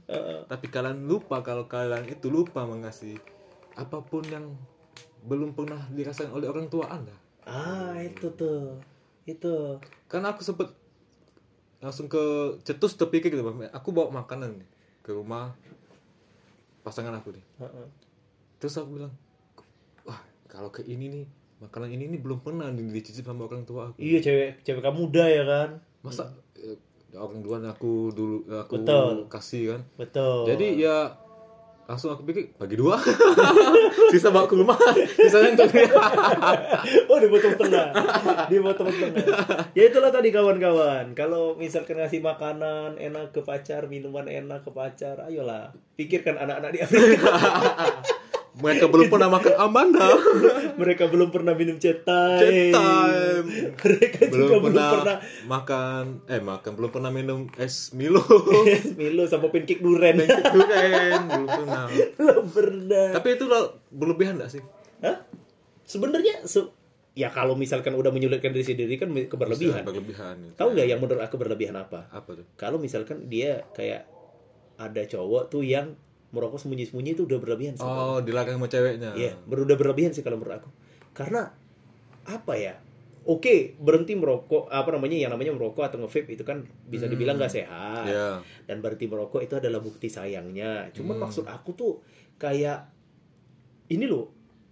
[0.45, 3.15] tapi kalian lupa kalau kalian itu lupa mengasih
[3.73, 4.51] apa pun yang
[5.23, 8.75] belum pernah dirasakan oleh orang tua anda Ah, itu tuh.
[9.23, 9.79] Itu.
[10.05, 10.67] karena aku sempet
[11.79, 12.19] langsung ke
[12.61, 14.67] cetus terpikir gitu aku bawa makanan nih
[14.99, 15.55] ke rumah
[16.81, 17.87] pasangan aku nih Heeh.
[18.57, 19.15] terus aku bilang
[20.03, 21.25] wah kalau ke ini nih
[21.59, 25.07] makanan ini nih belum pernah di- dicicip sama orang tua aku Iya, cewek cewek kamu
[25.07, 25.69] muda ya kan?
[26.03, 26.27] Masa
[26.59, 26.75] eh,
[27.15, 29.15] orang duluan aku dulu aku Betul.
[29.31, 29.81] kasih kan?
[29.95, 30.43] Betul.
[30.51, 30.97] jadi ya
[31.83, 32.95] langsung aku pikir bagi dua.
[34.11, 34.75] Sisa bawa ke rumah.
[35.19, 35.91] Sisanya untuk dia
[37.11, 37.87] oh dipotong setengah
[38.47, 39.23] dipotong setengah
[39.75, 41.11] ya itulah tadi kawan-kawan.
[41.11, 45.75] Kalau misalkan ngasih makanan enak ke pacar minuman enak ke pacar ayolah.
[45.99, 47.19] Pikirkan anak-anak di Afrika
[48.53, 50.13] mereka belum pernah makan Amanda.
[50.81, 53.45] Mereka belum pernah minum Chat time.
[53.73, 58.21] mereka belum juga pernah, belum pernah makan eh makan belum pernah minum es Milo.
[59.01, 61.83] Milo sama pancake duren durian belum pernah.
[61.89, 63.07] Belum pernah.
[63.17, 64.61] Tapi itu lo- berlebihan gak sih?
[65.01, 65.17] Hah?
[65.83, 66.71] sebenarnya se-
[67.13, 69.85] ya kalau misalkan udah menyulitkan diri sendiri kan keberlebihan.
[69.85, 70.57] Berlebihan itu.
[70.57, 72.09] tahu nggak yang menurut aku berlebihan apa?
[72.09, 72.45] Apa tuh?
[72.57, 74.09] Kalau misalkan dia kayak
[74.77, 75.93] ada cowok tuh yang
[76.33, 77.85] merokok sembunyi-sembunyi itu udah berlebihan sih.
[77.85, 80.69] oh dilarang sama ceweknya Iya, ber- udah berlebihan sih kalau menurut aku.
[81.13, 81.53] Karena
[82.25, 82.73] apa ya?
[83.23, 87.53] Oke, berhenti merokok, apa namanya yang namanya merokok atau nge-vape itu kan bisa dibilang gak
[87.53, 88.03] sehat.
[88.03, 88.43] Iya.
[88.65, 90.91] Dan berhenti merokok itu adalah bukti sayangnya.
[90.91, 91.93] Cuman maksud aku tuh
[92.35, 92.89] kayak
[93.87, 94.27] ini loh,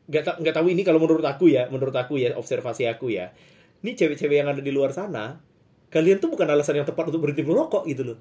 [0.05, 3.31] nggak ta- nggak tahu ini kalau menurut aku ya, menurut aku ya, observasi aku ya.
[3.79, 5.39] Ini cewek-cewek yang ada di luar sana,
[5.87, 8.17] kalian tuh bukan alasan yang tepat untuk berhenti merokok gitu loh.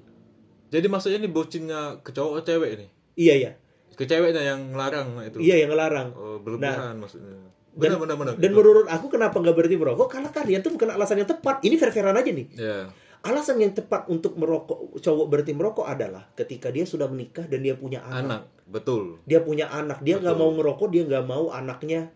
[0.67, 3.51] jadi maksudnya ini bucinnya ke cowok atau cewek ini Iya ya,
[3.95, 6.09] ke ceweknya yang ngelarang itu iya yang ngelarang.
[6.15, 7.37] oh, berlebihan maksudnya
[7.71, 10.07] Dan, benar benar benar dan menurut aku kenapa nggak berhenti merokok?
[10.11, 11.63] Karena kalian tuh bukan alasan yang tepat.
[11.63, 12.47] Ini fair-fairan aja nih.
[12.57, 12.77] ya
[13.21, 17.77] Alasan yang tepat untuk merokok cowok berhenti merokok adalah ketika dia sudah menikah dan dia
[17.77, 18.19] punya anak.
[18.25, 22.09] anak betul Dia punya anak, dia nggak mau ngerokok, dia nggak mau anaknya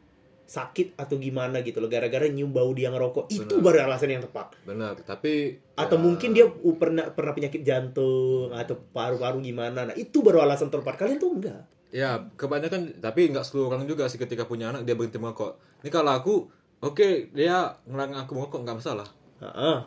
[0.45, 3.33] sakit atau gimana gitu loh gara-gara nyium bau dia ngerokok.
[3.33, 4.53] Itu baru alasan yang tepat.
[4.61, 9.89] benar tapi Atau ya, mungkin dia uh, pernah pernah penyakit jantung atau paru-paru gimana.
[9.89, 10.95] Nah, itu baru alasan tepat.
[10.95, 11.61] Kalian tuh enggak.
[11.95, 15.87] ya kebanyakan tapi nggak seluruh orang juga sih ketika punya anak dia berhenti merokok ini
[15.87, 16.35] kalau aku
[16.83, 19.07] oke dia ngelarang aku merokok nggak masalah
[19.39, 19.79] Heeh.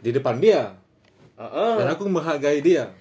[0.00, 0.72] di depan dia
[1.36, 1.74] Heeh.
[1.84, 2.96] dan aku menghargai dia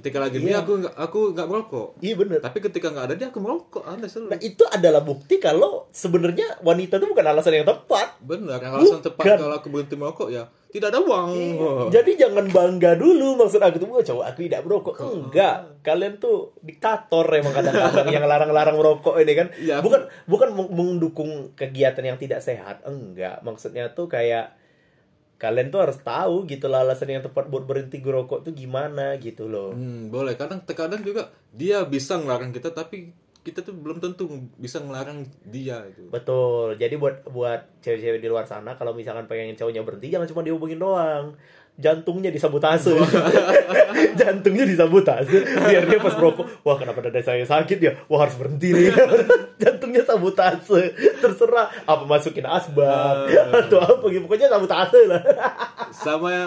[0.00, 2.40] ketika lagi dia aku nggak aku nggak merokok Iya bener.
[2.40, 6.58] tapi ketika nggak ada dia aku merokok aneh selalu Nah, itu adalah bukti kalau sebenarnya
[6.60, 8.16] wanita itu bukan alasan yang tepat.
[8.18, 9.06] benar yang alasan Bukan.
[9.06, 11.30] tepat kalau aku berhenti merokok ya tidak ada uang
[11.90, 14.94] Jadi jangan bangga dulu maksud aku tuh "Wah, cowok aku tidak merokok.
[15.02, 19.50] Enggak, kalian tuh diktator emang kadang-kadang yang larang-larang merokok ini kan.
[19.52, 19.82] Iya.
[19.82, 22.86] Bukan bukan mendukung kegiatan yang tidak sehat.
[22.86, 24.54] Enggak, maksudnya tuh kayak
[25.40, 29.48] kalian tuh harus tahu gitu lah alasan yang tepat buat berhenti ngerokok tuh gimana gitu
[29.48, 29.72] loh.
[29.72, 30.36] Hmm, boleh.
[30.36, 34.28] Kadang terkadang juga dia bisa ngelarang kita, tapi kita tuh belum tentu
[34.60, 36.12] bisa ngelarang dia itu.
[36.12, 36.76] Betul.
[36.76, 40.76] Jadi buat buat cewek-cewek di luar sana kalau misalkan pengen cowoknya berhenti jangan cuma dihubungin
[40.76, 41.32] doang.
[41.80, 42.92] Jantungnya disabotase.
[44.20, 47.96] Jantungnya disabotase biar dia pas merokok, wah kenapa dada saya sakit ya?
[48.12, 48.92] Wah harus berhenti nih.
[49.90, 50.82] Jantungnya sabotase.
[51.18, 54.24] Terserah apa masukin asbak atau apa gitu.
[54.24, 55.22] Pokoknya sabotase lah.
[55.90, 56.46] Sama ya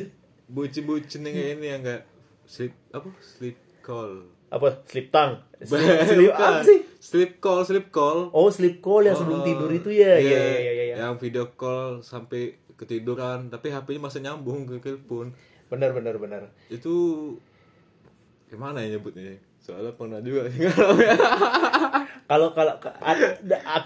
[0.54, 2.02] bucin-bucin yang ini yang enggak
[2.42, 3.06] sleep apa?
[3.22, 4.26] Sleep call.
[4.50, 4.82] apa?
[4.82, 5.38] Sleep tang.
[5.62, 6.82] Sleep, sleep apa sih?
[6.98, 8.34] Sleep call, sleep call.
[8.34, 10.18] Oh, sleep call yang sebelum Oh, tidur itu ya.
[10.18, 10.94] Iya, iya, iya, iya, iya.
[11.06, 15.30] Yang video call sampai ketiduran, tapi HP-nya masih nyambung ke telepon.
[15.70, 16.42] Benar, benar, benar.
[16.66, 16.92] Itu
[18.50, 19.38] gimana ya nyebutnya?
[19.60, 20.48] Soalnya pernah juga
[22.30, 23.26] kalau kalau aku,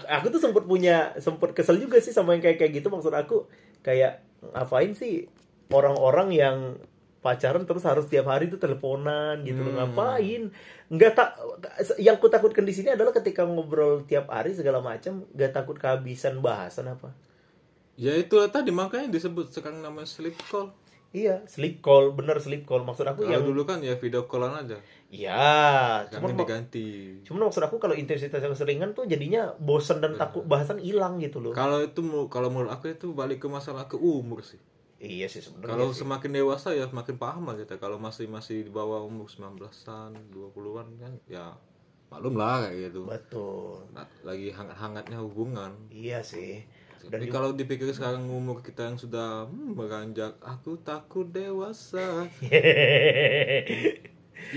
[0.07, 2.87] aku tuh sempet punya sempet kesel juga sih sama yang kayak kayak gitu.
[2.87, 3.51] Maksud aku
[3.83, 4.23] kayak
[4.55, 5.27] ngapain sih
[5.69, 6.57] orang-orang yang
[7.19, 9.75] pacaran terus harus tiap hari tuh teleponan gitu loh.
[9.81, 10.53] Ngapain?
[10.93, 11.29] Nggak tak
[11.99, 16.39] yang ku takutkan di sini adalah ketika ngobrol tiap hari segala macam nggak takut kehabisan
[16.39, 17.24] bahasan apa
[17.95, 20.71] Ya itulah tadi makanya disebut sekarang namanya sleep call.
[21.15, 24.75] iya sleep call bener sleep call maksud aku yang dulu kan ya video callan aja.
[25.07, 26.87] ya Sekarang cuman diganti.
[27.23, 31.39] cuman maksud aku kalau intensitas yang keseringan tuh jadinya bosan dan takut bahasan hilang gitu
[31.39, 34.59] loh Kalau itu kalau menurut aku itu balik ke masalah ke umur sih.
[34.99, 37.79] iya sih sebenarnya Kalau semakin dewasa ya semakin paham lah kita.
[37.79, 41.55] Kalau masih masih di bawah umur 19-an, 20-an kan ya
[42.11, 43.07] maklum lah kayak gitu.
[43.07, 45.71] betul Nah, lagi hangat-hangatnya hubungan.
[45.87, 46.59] Iya sih.
[47.05, 52.25] Dan Tapi kalau dipikir sekarang umur kita yang sudah hmm, beranjak, aku takut dewasa.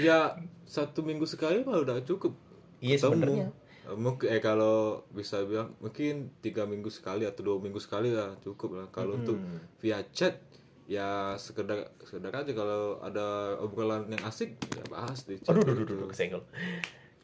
[0.08, 2.32] ya satu minggu sekali mah udah cukup.
[2.80, 3.52] Iya, sebenarnya.
[3.52, 8.36] Eh, Mungkin eh kalau bisa bilang mungkin tiga minggu sekali atau dua minggu sekali lah
[8.44, 8.86] cukup lah.
[8.92, 9.40] Kalau untuk
[9.80, 10.44] via chat
[10.88, 15.52] ya sekedar sekedar aja kalau ada obrolan yang asik ya bahas di chat.
[15.52, 16.44] aduh, aduh, aduh, aduh, kesenggol.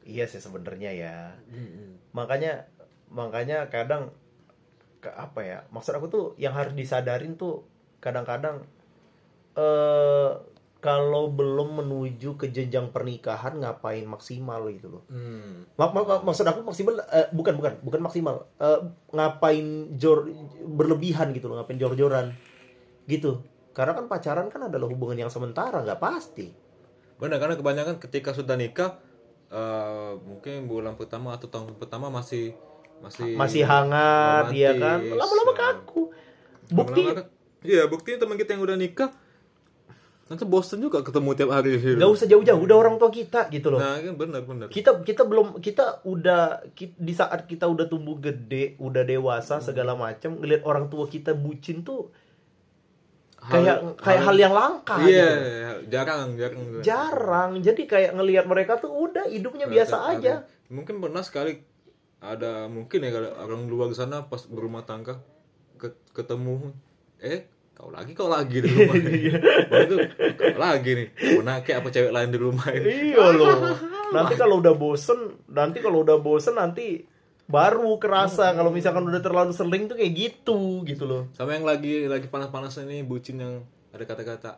[0.04, 1.16] Iya sih sebenarnya ya.
[2.16, 2.68] Makanya
[3.12, 4.12] makanya kadang
[5.04, 5.58] ke apa ya?
[5.68, 7.68] Maksud aku tuh yang harus disadarin tuh
[8.00, 8.64] kadang-kadang
[9.54, 10.32] eh
[10.84, 15.02] kalau belum menuju ke jenjang pernikahan ngapain maksimal gitu loh.
[15.08, 15.64] Hmm.
[15.80, 20.28] Mak- mak- mak- maksud aku maksimal eh, bukan bukan bukan maksimal Eh, ngapain jor
[20.60, 22.36] berlebihan gitu loh ngapain jor-joran
[23.04, 23.40] gitu
[23.72, 26.52] karena kan pacaran kan adalah hubungan yang sementara nggak pasti
[27.16, 29.00] Benar karena kebanyakan ketika sudah nikah
[29.48, 32.52] eh, mungkin bulan pertama atau tahun pertama masih
[33.04, 34.98] masih masih hangat ya kan?
[35.04, 35.58] Lama-lama ya.
[35.60, 36.02] kaku.
[36.72, 37.02] Bukti.
[37.64, 39.12] Iya, buktinya teman kita yang udah nikah
[40.24, 41.76] nanti bosen juga ketemu tiap hari.
[41.76, 42.00] Gitu.
[42.00, 43.80] nggak usah jauh-jauh udah orang tua kita gitu loh.
[43.80, 44.66] Nah kan benar benar.
[44.72, 49.92] Kita kita belum kita udah ki- di saat kita udah tumbuh gede udah dewasa segala
[49.92, 52.08] macam ngelihat orang tua kita bucin tuh
[53.44, 55.28] kayak kayak hal, yang langka iya
[55.84, 55.92] gitu.
[55.92, 56.62] jarang jarang.
[56.80, 57.50] Jarang.
[57.60, 60.34] Jadi kayak ngelihat mereka tuh udah hidupnya biasa Ada- aja.
[60.72, 61.60] Mungkin pernah sekali
[62.24, 65.20] ada mungkin ya kalau orang luar sana pas berumah tangga
[65.76, 66.72] ke- ketemu
[67.20, 68.94] eh kau lagi kau lagi di rumah.
[69.70, 69.96] Wah, itu
[70.38, 71.08] kau lagi nih.
[71.66, 73.12] Kayak apa cewek lain di rumah ini?
[73.12, 73.56] Iya loh.
[74.14, 77.02] Nanti kalau udah bosen nanti kalau udah bosen nanti
[77.44, 78.54] baru kerasa.
[78.54, 81.28] Kalau misalkan udah terlalu sering tuh kayak gitu gitu loh.
[81.34, 84.56] Sama yang lagi lagi panas-panas ini bucin yang ada kata-kata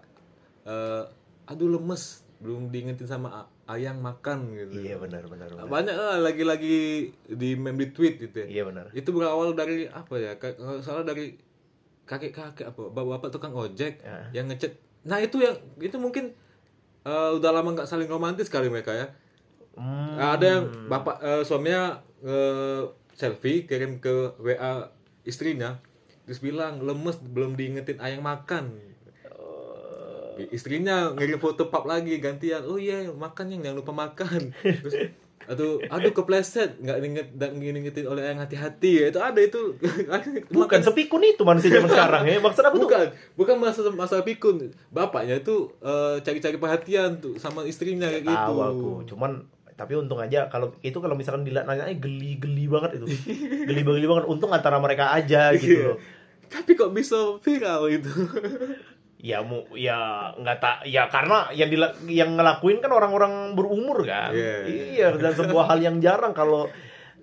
[0.68, 1.02] eh,
[1.48, 2.20] aduh lemes.
[2.36, 5.66] Belum diingetin sama ayang makan gitu iya benar benar benar.
[5.66, 8.46] banyak lah lagi-lagi di meme di tweet gitu ya.
[8.46, 11.34] iya benar itu berawal dari apa ya kalau salah dari
[12.06, 14.30] kakek-kakek apa bapak-bapak tukang ojek Ya.
[14.42, 16.30] yang ngechat nah itu yang itu mungkin
[17.02, 19.08] eh, udah lama nggak saling romantis kali mereka ya
[19.76, 20.16] Hmm.
[20.16, 24.88] ada yang bapak eh, suaminya eh, selfie kirim ke wa
[25.20, 25.76] istrinya
[26.24, 28.72] terus bilang lemes belum diingetin ayang makan
[30.52, 32.64] istrinya ngirim foto pap lagi gantian.
[32.68, 34.52] Oh iya makan yang jangan lupa makan.
[34.60, 34.94] Terus
[35.46, 36.76] aduh aduh kepleset.
[36.82, 38.92] Nggak inget nggak ngingetin oleh yang hati-hati.
[39.02, 39.78] Ya itu ada itu.
[40.56, 42.36] Bukan sepikun itu manusia zaman sekarang ya.
[42.42, 42.88] Maksud aku tuh?
[42.88, 43.06] Bukan
[43.38, 44.72] bukan masa masa pikun.
[44.92, 48.36] Bapaknya itu eh, cari-cari perhatian tuh sama istrinya kayak gitu.
[48.52, 48.90] tahu aku.
[49.08, 49.46] Cuman
[49.76, 53.06] tapi untung aja kalau itu kalau misalkan dilihat nanya geli-geli banget itu.
[53.68, 54.24] Geli-geli banget.
[54.28, 55.98] Untung antara mereka aja gitu loh.
[56.46, 58.06] Tapi kok bisa viral itu
[59.26, 64.30] ya mu ya nggak tak ya karena yang dila, yang ngelakuin kan orang-orang berumur kan.
[64.30, 64.56] Iya.
[64.70, 66.30] iya dan sebuah hal yang jarang.
[66.30, 66.70] Kalau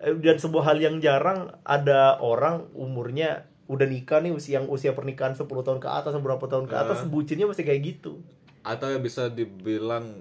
[0.04, 4.92] eh, dan sebuah hal yang jarang ada orang umurnya udah nikah nih usia yang usia
[4.92, 8.20] pernikahan 10 tahun ke atas beberapa tahun ke atas bucinnya masih kayak gitu.
[8.68, 10.20] Atau bisa dibilang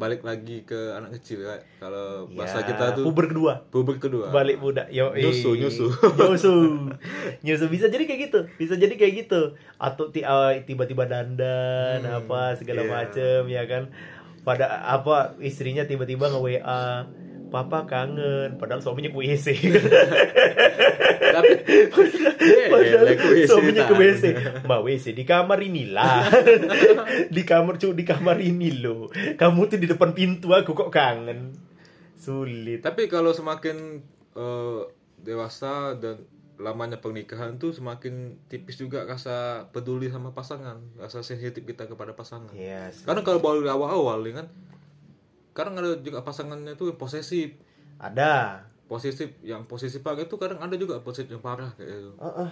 [0.00, 3.68] balik lagi ke anak kecil kayak kalau bahasa Ya, kita tuh puber kedua.
[3.68, 4.32] Puber kedua.
[4.32, 5.92] Balik muda yo Nyusu, nyusu.
[5.92, 6.54] nyusu.
[7.44, 9.52] Nyusu bisa jadi kayak gitu bisa jadi kayak gitu.
[9.76, 12.88] Atau eh, tiba-tiba dandan apa segala iya.
[12.88, 13.92] macem ya kan.
[14.40, 17.04] Pada apa istrinya tiba-tiba nge WA
[17.50, 19.48] papa kangen padahal suaminya ke WC
[21.30, 21.50] tapi
[22.72, 23.94] padahal iya, suaminya ke.
[23.94, 24.24] WC
[24.66, 26.26] mbak WC di kamar inilah.
[27.34, 29.08] Di kamar cu di kamar ini loh.
[29.10, 31.54] Kamu tuh di depan pintu aku kok kangen.
[32.18, 32.82] Sulit.
[32.82, 34.02] Tapi kalau semakin
[34.36, 34.80] eh,
[35.20, 36.26] dewasa dan
[36.60, 42.52] lamanya pernikahan tuh semakin tipis juga rasa peduli sama pasangan rasa sensitif kita kepada pasangan.
[42.52, 43.08] Yes.
[43.08, 44.46] Karena kalau baru awal-awal ya kan
[45.60, 47.52] kadang ada juga pasangannya tuh yang posesif
[48.00, 52.50] ada posesif yang posesif parah itu kadang ada juga posesif yang parah kayak gitu Heeh.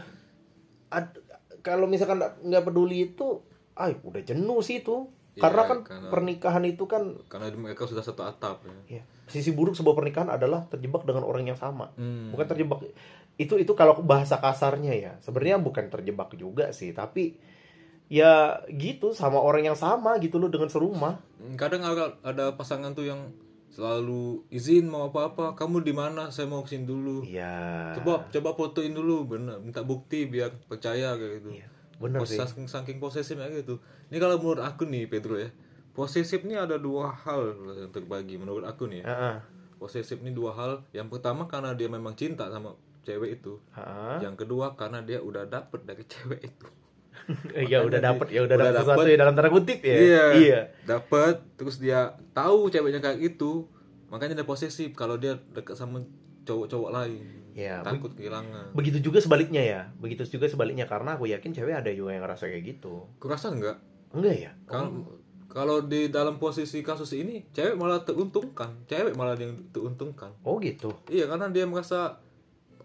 [0.89, 1.21] Ad-
[1.59, 3.43] kalau misalkan nggak peduli itu,
[3.75, 5.11] ay udah jenuh sih itu.
[5.35, 9.55] Iya, Karena kan karena- pernikahan itu kan, karena mereka sudah satu atap ya ya, sisi
[9.55, 11.91] buruk sebuah pernikahan adalah terjebak dengan orang yang sama.
[11.95, 12.31] Hmm.
[12.31, 12.87] Bukan terjebak
[13.39, 15.13] itu itu kalau bahasa kasarnya ya.
[15.19, 17.39] Sebenarnya bukan terjebak juga sih, tapi
[18.09, 18.33] ya
[18.71, 21.21] gitu sama orang yang sama gitu loh dengan serumah.
[21.55, 23.21] kadang ada, ada pasangan tuh yang
[23.69, 27.93] selalu izin mau apa-apa kamu di mana saya mau ke sini dulu Iya.
[27.95, 32.37] coba coba fotoin dulu bener minta bukti biar percaya kayak gitu Iya, bener sih.
[32.37, 33.77] saking, saking posesifnya gitu
[34.09, 35.53] ini kalau menurut aku nih Pedro ya
[35.93, 39.07] posesif ini ada dua hal yang terbagi menurut aku nih ya.
[39.07, 39.37] Heeh.
[39.77, 44.25] posesif ini dua hal yang pertama karena dia memang cinta sama cewek itu Heeh.
[44.25, 46.67] yang kedua karena dia udah dapet dari cewek itu
[47.73, 49.13] ya udah dapet ya udah udah dapet sesuatu dapet.
[49.13, 49.97] ya dalam tanda kutip ya.
[49.97, 50.25] Iya.
[50.37, 50.61] Iya.
[50.89, 53.69] Dapat terus dia tahu ceweknya kayak gitu,
[54.09, 56.01] makanya dia posesif kalau dia dekat sama
[56.49, 57.25] cowok-cowok lain.
[57.59, 58.71] Ya, Takut kehilangan.
[58.71, 59.81] Begitu juga sebaliknya ya.
[59.99, 63.11] Begitu juga sebaliknya karena aku yakin cewek ada juga yang ngerasa kayak gitu.
[63.19, 63.83] Kurasa enggak?
[64.15, 64.51] Enggak ya?
[64.71, 70.39] Kalau kalau di dalam posisi kasus ini cewek malah teruntungkan, cewek malah yang teruntungkan.
[70.47, 70.95] Oh gitu.
[71.11, 72.23] Iya karena dia merasa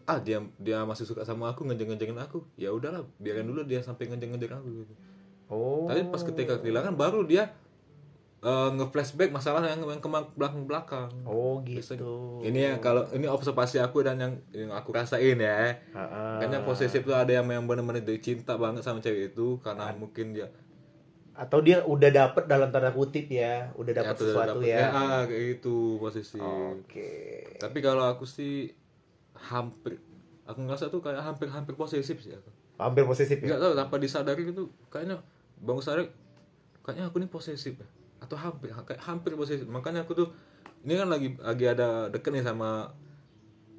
[0.03, 4.07] ah dia dia masih suka sama aku ngejeng-ngejengin aku ya udahlah biarin dulu dia sampai
[4.07, 4.93] ngejeng-ngejeng aku gitu.
[5.47, 5.85] Oh.
[5.85, 7.53] Tapi pas ketika kehilangan baru dia
[8.43, 11.07] eh, nge-flashback masalah yang yang kema- belakang-belakang.
[11.23, 12.43] Oh Bisa- gitu.
[12.43, 15.79] Ini ya kalau ini observasi aku dan yang, yang aku rasain ya.
[15.95, 20.35] Ah, Makanya posesif tuh ada yang yang benar-benar cinta banget sama cewek itu karena mungkin
[20.35, 20.51] dia
[21.33, 24.91] Atau dia udah dapet dalam tanda kutip ya, udah dapet tuh sesuatu dapet- ya.
[24.91, 26.37] ah, kayak gitu posisi.
[26.37, 27.09] Oke.
[27.57, 28.69] Tapi kalau aku sih
[29.35, 29.97] hampir
[30.43, 32.49] aku ngerasa tuh kayak hampir-hampir posesif sih aku.
[32.75, 33.53] Hampir posesif ya.
[33.53, 35.21] Enggak tahu tanpa disadari gitu kayaknya
[35.57, 36.05] bang sadar
[36.81, 37.87] kayaknya aku ini posesif ya.
[38.19, 39.67] atau hampir kayak hampir posesif.
[39.67, 40.27] Makanya aku tuh
[40.83, 42.91] ini kan lagi lagi ada deket nih sama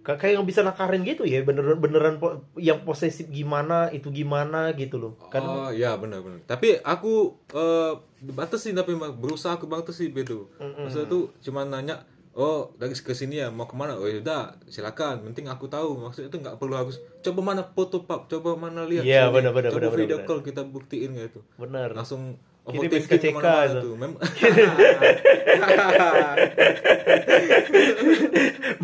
[0.05, 4.69] Ka- kayak yang bisa nakarin gitu ya beneran beneran po- yang posesif gimana itu gimana
[4.77, 10.13] gitu loh kan oh ya benar benar tapi aku eh batasin tapi berusaha aku batasin
[10.13, 12.05] itu maksudnya tuh cuma nanya
[12.35, 15.23] oh dari ke sini ya mau ke mana oh yaudah silakan.
[15.31, 19.07] Penting aku tahu maksudnya itu nggak perlu harus coba mana foto pak coba mana lihat.
[19.07, 19.35] Iya, sini.
[19.39, 20.29] benar, benar, coba benar, video benar.
[20.29, 24.17] call kita buktiin gitu bener langsung overthinking ke mana-mana tuh Mem-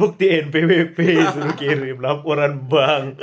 [0.00, 0.98] bukti NPWP
[1.32, 3.16] suruh kirim laporan bank.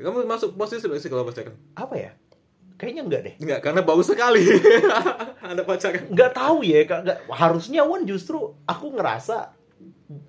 [0.00, 2.10] Kamu masuk posisi sih kalau pacaran apa ya
[2.84, 3.34] kayaknya enggak deh.
[3.40, 4.44] Enggak, karena bau sekali.
[5.50, 7.00] Ada pacaran nggak tahu ya Kak.
[7.04, 9.56] Nggak- harusnya Wan justru aku ngerasa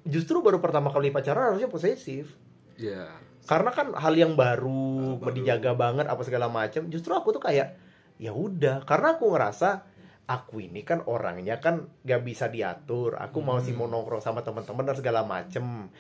[0.08, 2.34] justru baru pertama kali pacaran harusnya posesif.
[2.80, 7.78] Ya karena kan hal yang baru, dijaga banget apa segala macam justru aku tuh kayak
[8.18, 8.82] ya udah.
[8.90, 9.86] Karena aku ngerasa
[10.26, 13.22] aku ini kan orangnya kan gak bisa diatur.
[13.22, 15.94] Aku mau sih mau nongkrong sama teman-teman dan segala macem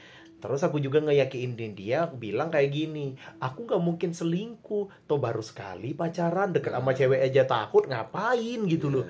[0.45, 5.41] terus aku juga ngeyakinin dia aku bilang kayak gini aku gak mungkin selingkuh toh baru
[5.41, 9.05] sekali pacaran deket sama cewek aja takut ngapain gitu loh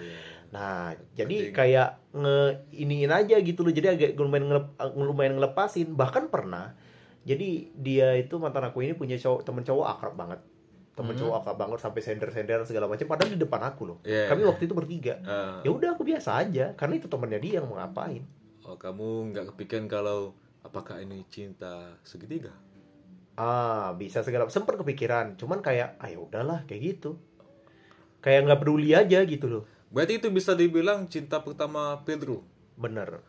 [0.56, 2.38] Nah, jadi kayak nge
[2.72, 3.76] iniin aja gitu loh.
[3.76, 5.92] Jadi agak lumayan ngelep, lumayan ngelepasin.
[5.92, 6.72] Bahkan pernah.
[7.28, 10.40] Jadi dia itu mantan aku ini punya cowok temen cowok akrab banget.
[10.96, 13.98] Temen cowok akrab banget sampai sender-sender segala macam padahal di depan aku loh.
[14.08, 14.32] Iya.
[14.32, 15.20] Kami waktu itu bertiga.
[15.20, 18.24] Eh, Ya udah aku biasa aja karena itu temennya dia yang mau ngapain.
[18.64, 20.34] oh kamu nggak kepikiran kalau
[20.66, 22.50] apakah ini cinta segitiga
[23.36, 25.36] Ah, bisa segala sempat kepikiran.
[25.36, 27.20] Cuman kayak ah ya udahlah kayak gitu.
[28.24, 29.64] Kayak nggak peduli aja gitu loh.
[29.92, 32.44] berarti itu bisa dibilang cinta pertama Pedro
[32.76, 33.24] Bener.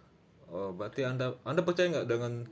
[0.50, 2.42] oh berarti anda anda percaya nggak dengan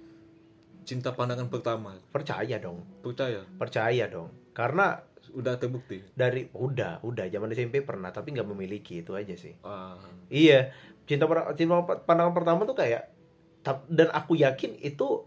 [0.86, 2.82] cinta pandangan pertama Percaya dong.
[3.02, 4.30] percaya Percaya dong.
[4.54, 4.98] Karena
[5.34, 9.96] udah terbukti dari udah udah zaman SMP pernah tapi nggak memiliki itu aja sih ah
[10.30, 10.70] iya
[11.08, 11.24] cinta
[11.56, 13.13] cinta pandangan pertama tuh kayak
[13.88, 15.24] dan aku yakin itu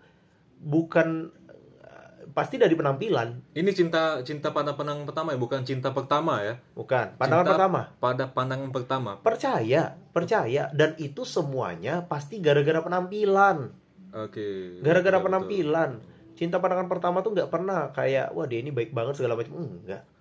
[0.58, 1.34] bukan
[1.82, 3.58] eh, pasti dari penampilan.
[3.58, 6.56] Ini cinta cinta pada pandangan pertama ya bukan cinta pertama ya.
[6.78, 7.82] Bukan pandangan Cinta pertama.
[7.98, 9.12] pada pandangan pertama.
[9.22, 10.70] Percaya percaya.
[10.74, 13.74] Dan itu semuanya pasti gara-gara penampilan.
[14.14, 14.80] Oke.
[14.82, 15.92] Gara-gara Betul, penampilan.
[16.38, 19.58] Cinta pandangan pertama tuh nggak pernah kayak wah dia ini baik banget segala macam.
[19.58, 20.06] Enggak.
[20.06, 20.16] Betul.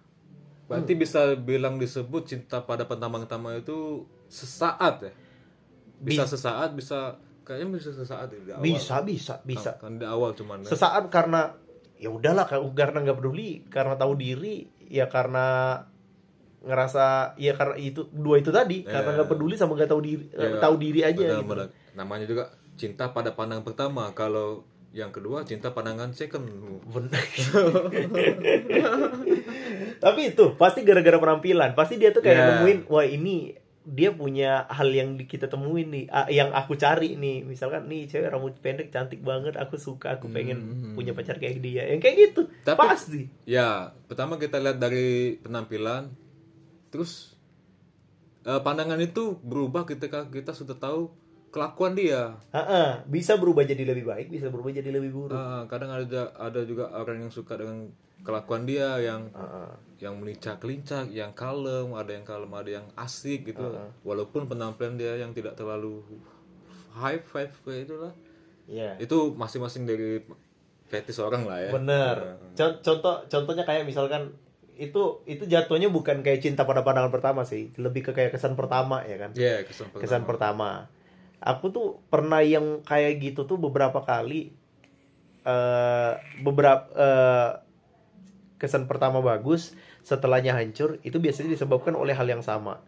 [0.67, 5.13] berarti bisa bilang disebut cinta pada pandangan pertama itu sesaat ya?
[6.03, 8.61] Bisa sesaat bisa kayaknya bisa sesaat ya, di awal.
[8.61, 10.69] bisa bisa bisa kan di awal cuman ya.
[10.69, 11.55] sesaat karena
[11.97, 15.79] ya udahlah kalau karena nggak peduli karena tahu diri ya karena
[16.61, 20.43] ngerasa ya karena itu dua itu tadi karena nggak peduli sama nggak tahu diri eh,
[20.45, 21.49] Ya, tahu diri aja benar, gitu.
[21.49, 21.69] benar.
[21.95, 22.45] namanya juga
[22.75, 26.45] cinta pada pandangan pertama kalau yang kedua cinta pandangan second
[26.85, 27.21] Bener.
[29.99, 32.45] tapi itu pasti gara-gara penampilan pasti dia tuh kayak Ya.
[32.55, 33.55] nemuin wah ini
[33.87, 37.47] dia punya hal yang kita temuin nih yang aku cari nih.
[37.47, 41.87] Misalkan nih cewek rambut pendek cantik banget aku suka aku pengen punya pacar kayak dia.
[41.87, 42.43] Yang kayak gitu.
[42.51, 42.67] Hmm.
[42.67, 43.23] Tapi- pasti.
[43.47, 46.11] ya pertama kita lihat dari penampilan
[46.91, 47.39] terus
[48.43, 51.15] eh, pandangan itu berubah ketika kita sudah tahu
[51.49, 55.33] kelakuan dia Ah, bisa berubah jadi lebih baik, bisa berubah jadi lebih buruk.
[55.33, 57.89] Ah, kadang ada ada juga orang yang suka dengan
[58.21, 59.71] kelakuan dia yang Ah, ah.
[59.97, 63.65] yang melincak lincak yang kalem ada yang kalem ada yang asik gitu
[64.03, 66.05] walaupun penampilan dia yang tidak terlalu
[66.93, 68.13] high five kayak itulah
[68.67, 68.99] Iya.
[68.99, 70.19] itu masing-masing dari
[70.85, 72.17] fetis orang lah ya Bener.
[72.53, 74.35] Con- Contoh contohnya kayak misalkan
[74.75, 79.01] itu itu jatuhnya bukan kayak cinta pada pandangan pertama sih, lebih ke kayak kesan pertama
[79.03, 79.31] ya kan.
[79.33, 80.03] Iya, kesan pertama.
[80.03, 80.71] Kesan pertama.
[81.39, 84.51] Aku tuh pernah yang kayak gitu tuh beberapa kali
[85.47, 86.13] eh
[86.43, 87.51] beberapa eh,
[88.57, 92.81] kesan pertama bagus, setelahnya hancur, itu biasanya disebabkan oleh hal yang sama.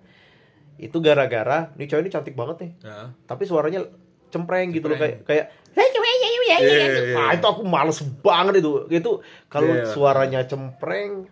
[0.81, 2.73] Itu gara-gara nih cowok ini cantik banget nih.
[2.83, 2.99] Ya.
[3.25, 3.85] tapi suaranya
[4.29, 5.29] cempreng gitu loh kayak Cempreng.
[5.29, 7.17] kayak "Hey, cewek, ya, ya, ya, ya." Iya, iya, iya.
[7.17, 9.11] Ah, itu aku males banget itu itu
[9.47, 9.87] kalau Iya.
[9.87, 11.29] suaranya cempreng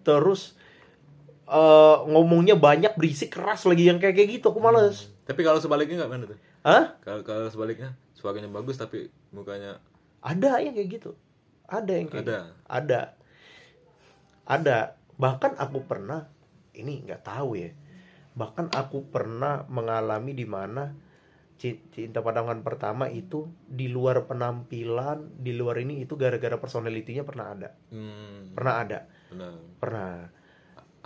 [0.00, 0.54] terus
[1.46, 6.06] eh, ngomongnya banyak berisik keras lagi yang kayak kayak gitu aku males Tapi kalau sebaliknya
[6.06, 6.38] nggak mana tuh?
[6.62, 6.94] Hah?
[7.02, 9.76] Kalau kalau sebaliknya suaranya bagus tapi mukanya
[10.24, 11.12] ada yang kayak gitu
[11.68, 12.38] ada yang kayak Ada.
[12.40, 12.50] gitu.
[12.66, 13.00] ada
[14.48, 14.78] ada
[15.20, 16.26] bahkan aku pernah
[16.72, 17.70] ini nggak tahu ya
[18.36, 20.92] bahkan aku pernah mengalami di mana
[21.60, 27.46] ci- cinta pandangan pertama itu di luar penampilan di luar ini itu gara-gara personalitinya pernah
[27.52, 28.98] ada hmm, pernah ada
[29.32, 29.52] benar.
[29.80, 30.12] pernah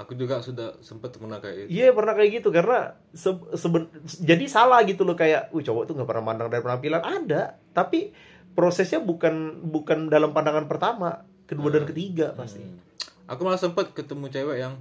[0.00, 1.76] Aku juga sudah sempat pernah kayak itu.
[1.76, 5.94] Iya pernah kayak gitu karena se- seben- jadi salah gitu loh kayak, uh cowok tuh
[6.00, 8.16] nggak pernah mandang dari penampilan ada, tapi
[8.56, 12.64] prosesnya bukan bukan dalam pandangan pertama, kedua dan ketiga pasti.
[12.64, 12.80] Hmm.
[13.28, 14.80] Aku malah sempat ketemu cewek yang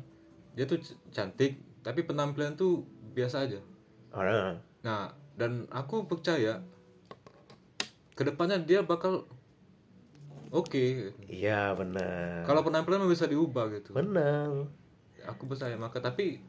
[0.55, 0.79] dia tuh
[1.11, 3.59] cantik tapi penampilan tuh biasa aja.
[4.09, 6.63] Ah, Nah, dan aku percaya
[8.15, 9.23] ke depannya dia bakal
[10.51, 12.43] oke Iya benar.
[12.43, 14.67] kalau penampilan bisa diubah gitu Benar.
[15.21, 16.39] Aku percaya maka tapi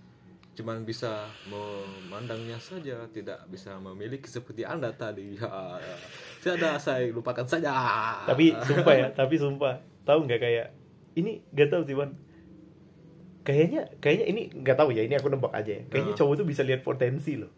[0.51, 5.79] cuman bisa memandangnya saja tidak bisa memiliki seperti anda tadi ya
[6.45, 7.71] tidak saya lupakan saja
[8.27, 9.79] Tapi sumpah ya, tapi sumpah.
[10.03, 10.67] Tahu nggak kayak
[11.15, 12.11] ini nggak tahu sih Wan.
[13.41, 15.83] Kayaknya kayaknya ini nggak tahu ya, ini aku nebak aja ya.
[15.89, 16.19] Kayaknya Ah.
[16.19, 17.51] cowok tuh bisa lihat potensi loh.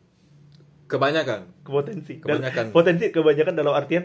[0.85, 2.21] kebanyakan Potensi.
[2.21, 2.65] Dan Kebanyakan.
[2.69, 4.05] potensi kebanyakan dalam artian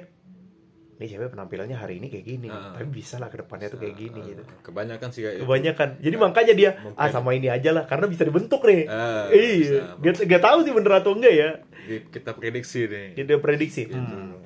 [0.98, 2.74] ini cewek penampilannya hari ini kayak gini, Ah.
[2.74, 4.42] tapi bisa lah ke depannya tuh kayak gini gitu.
[4.62, 5.44] kebanyakan sih kayak itu.
[5.46, 5.88] Kebanyakan.
[6.02, 7.14] Jadi makanya dia ah Memprediksi.
[7.14, 8.82] sama ini aja lah karena bisa dibentuk nih.
[8.88, 9.94] Ah, iya.
[9.96, 11.50] Gak, gak tahu sih bener atau enggak ya.
[11.88, 13.86] Kita prediksi nih Dia dia prediksi.
[13.86, 13.94] Gitu.
[13.96, 14.42] Hmm.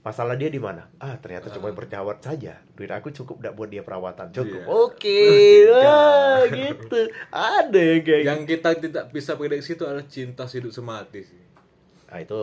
[0.00, 0.92] Masalah dia di mana?
[0.96, 2.60] Ah, ternyata cuma berjawab saja.
[2.70, 4.28] Duit aku cukup enggak buat dia perawatan.
[4.30, 4.60] Cukup.
[4.60, 4.68] Iya.
[4.68, 5.20] Oke.
[5.88, 6.98] ah, gitu.
[7.32, 8.28] Ada yang kayak gitu.
[8.28, 11.40] yang kita tidak bisa prediksi itu adalah cinta hidup semati sih
[12.04, 12.40] Nah, itu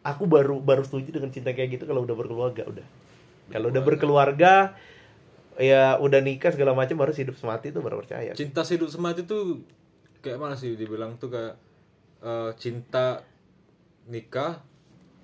[0.00, 2.86] aku baru baru setuju dengan cinta kayak gitu kalau udah berkeluarga udah.
[3.50, 4.74] Kalau udah berkeluarga
[5.60, 8.32] ya udah nikah segala macam baru hidup semati itu baru percaya.
[8.32, 9.60] cinta hidup semati itu
[10.20, 11.54] kayak mana sih dibilang tuh kayak
[12.20, 13.20] eh, cinta
[14.06, 14.62] nikah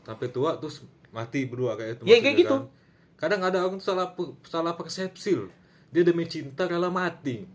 [0.04, 2.52] sampai tua terus mati berdua kayak itu Ya, kayak gitu.
[2.52, 2.68] kan.
[3.16, 4.12] kadang ada orang tuh salah
[4.44, 5.50] salah persepsi loh.
[5.88, 7.48] dia demi cinta rela mati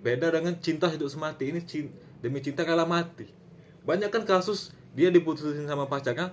[0.00, 3.28] beda dengan cinta hidup semati ini cin- demi cinta rela mati
[3.84, 6.32] banyak kan kasus dia diputusin sama pacarnya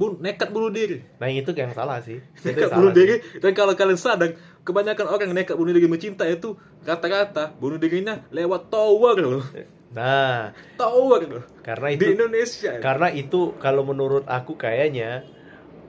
[0.00, 1.04] bu nekat bunuh diri.
[1.20, 2.24] Nah, itu yang salah sih.
[2.48, 2.98] Nekat salah bunuh sih.
[3.04, 3.14] diri.
[3.36, 4.32] Dan kalau kalian sadar
[4.64, 6.56] kebanyakan orang nekat bunuh diri mencinta itu
[6.88, 9.44] rata-rata bunuh dirinya lewat tower loh.
[9.92, 11.44] Nah, tower loh.
[11.60, 12.80] Karena di itu Indonesia.
[12.80, 15.28] karena itu kalau menurut aku kayaknya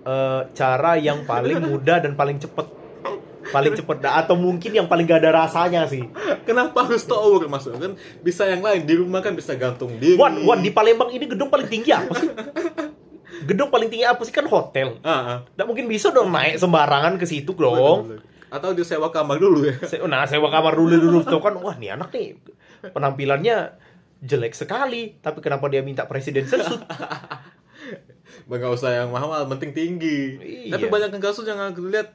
[0.03, 2.68] eh, cara yang paling mudah dan paling cepet.
[3.41, 3.97] Paling cepet.
[4.03, 6.03] Nah, atau mungkin yang paling gak ada rasanya sih.
[6.43, 7.47] Kenapa harus tower?
[7.47, 10.20] Masuk kan bisa yang lain di rumah kan bisa gantung diri.
[10.20, 12.30] Wan Wan di Palembang ini gedung paling tinggi apa sih
[13.45, 14.33] gedung paling tinggi apa sih?
[14.33, 14.99] Kan hotel.
[15.01, 15.37] Ah, ah.
[15.57, 18.19] Nggak mungkin bisa dong naik sembarangan ke situ dong
[18.51, 19.75] atau disewa kamar dulu ya.
[19.87, 21.17] Se- nah sewa kamar dulu dulu.
[21.23, 22.35] Tuh kan wah nih anak nih.
[22.91, 23.79] Penampilannya
[24.21, 26.61] jelek sekali tapi kenapa dia minta presiden suit
[28.45, 30.19] nggak usah yang mahal penting tinggi.
[30.67, 30.77] Iya.
[30.77, 32.13] tapi banyak kasus yang aku lihat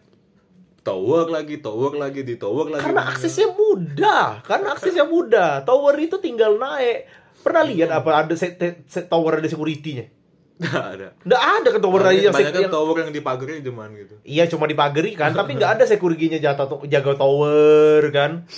[0.86, 2.84] tower lagi tower lagi di tower lagi.
[2.84, 5.64] Karena aksesnya mudah karena aksesnya mudah.
[5.64, 7.08] Tower itu tinggal naik.
[7.42, 10.15] Pernah lihat apa ada se- te- se- tower ada securitynya
[10.56, 13.88] nggak ada nggak ada kan tower banyak, yang, banyak kan yang- tower yang dipagari cuman
[13.92, 18.48] gitu iya cuma dipagari kan tapi nggak ada securitynya jaga to- jaga tower kan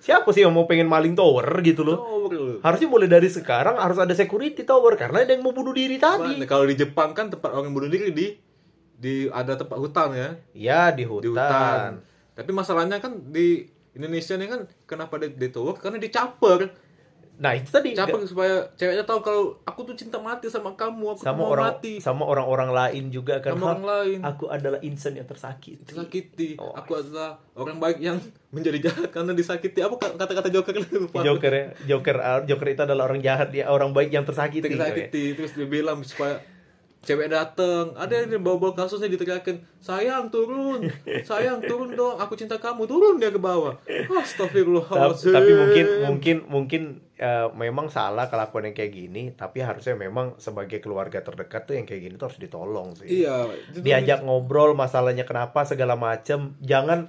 [0.00, 2.58] siapa sih yang mau pengen maling tower gitu loh tower loh.
[2.64, 6.40] harusnya mulai dari sekarang harus ada security tower karena ada yang mau bunuh diri tadi
[6.40, 6.48] Mana?
[6.48, 8.26] Kalau di Jepang kan tempat orang bunuh diri di
[8.96, 11.90] di ada tempat hutan ya, ya di di hutan, hutan.
[12.32, 15.76] Tapi masalahnya kan di Indonesia nih kan kenapa di, di tower?
[15.76, 16.85] Karena dicaper.
[17.36, 21.20] Nah itu tadi Caper supaya ceweknya tahu kalau aku tuh cinta mati sama kamu, aku
[21.20, 22.00] sama mau orang mati.
[22.00, 24.18] sama orang-orang lain juga kan Sama orang lain.
[24.24, 26.56] aku adalah insan yang tersakiti Disakiti.
[26.56, 28.16] Oh, aku adalah orang baik yang
[28.56, 29.84] menjadi jahat karena disakiti.
[29.84, 31.20] Apa kata-kata Joker lupa.
[31.20, 35.36] Joker ya Joker ah, Joker itu adalah orang jahat dia orang baik yang tersakiti Disakiti.
[35.36, 36.40] Terus dia bilang supaya
[37.06, 40.90] cewek dateng ada yang bawa-bawa kasusnya diteriakin sayang turun
[41.22, 43.78] sayang turun dong aku cinta kamu turun dia ke bawah.
[43.86, 46.82] Tapi, astagfirullahaladzim tapi mungkin mungkin mungkin
[47.14, 51.86] eh, memang salah kelakuan yang kayak gini tapi harusnya memang sebagai keluarga terdekat tuh yang
[51.86, 53.22] kayak gini tuh harus ditolong sih.
[53.22, 53.54] Iya.
[53.78, 56.58] Diajak ngobrol masalahnya kenapa segala macem.
[56.58, 57.06] Jangan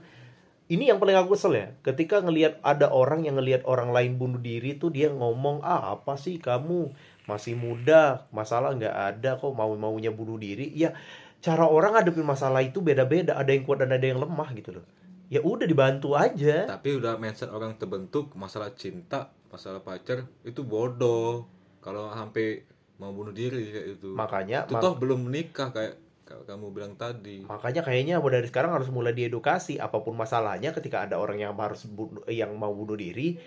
[0.68, 4.40] ini yang paling aku kesel ya ketika ngelihat ada orang yang ngelihat orang lain bunuh
[4.40, 6.92] diri tuh dia ngomong ah apa sih kamu
[7.28, 10.72] masih muda masalah nggak ada kok mau maunya bunuh diri.
[10.74, 10.96] Ya
[11.44, 14.86] cara orang ngadepin masalah itu beda-beda ada yang kuat dan ada yang lemah gitu loh.
[15.28, 16.66] Ya udah dibantu aja.
[16.66, 21.46] Tapi udah mindset orang terbentuk masalah cinta masalah pacar itu bodoh.
[21.84, 22.64] Kalau sampai
[22.98, 26.94] mau bunuh diri kayak itu makanya itu ma- toh belum menikah kayak kayak kamu bilang
[26.98, 27.46] tadi.
[27.46, 31.88] Makanya kayaknya dari sekarang harus mulai diedukasi apa pun masalahnya ketika ada orang yang harus
[31.88, 33.40] bunuh, yang mau bunuh diri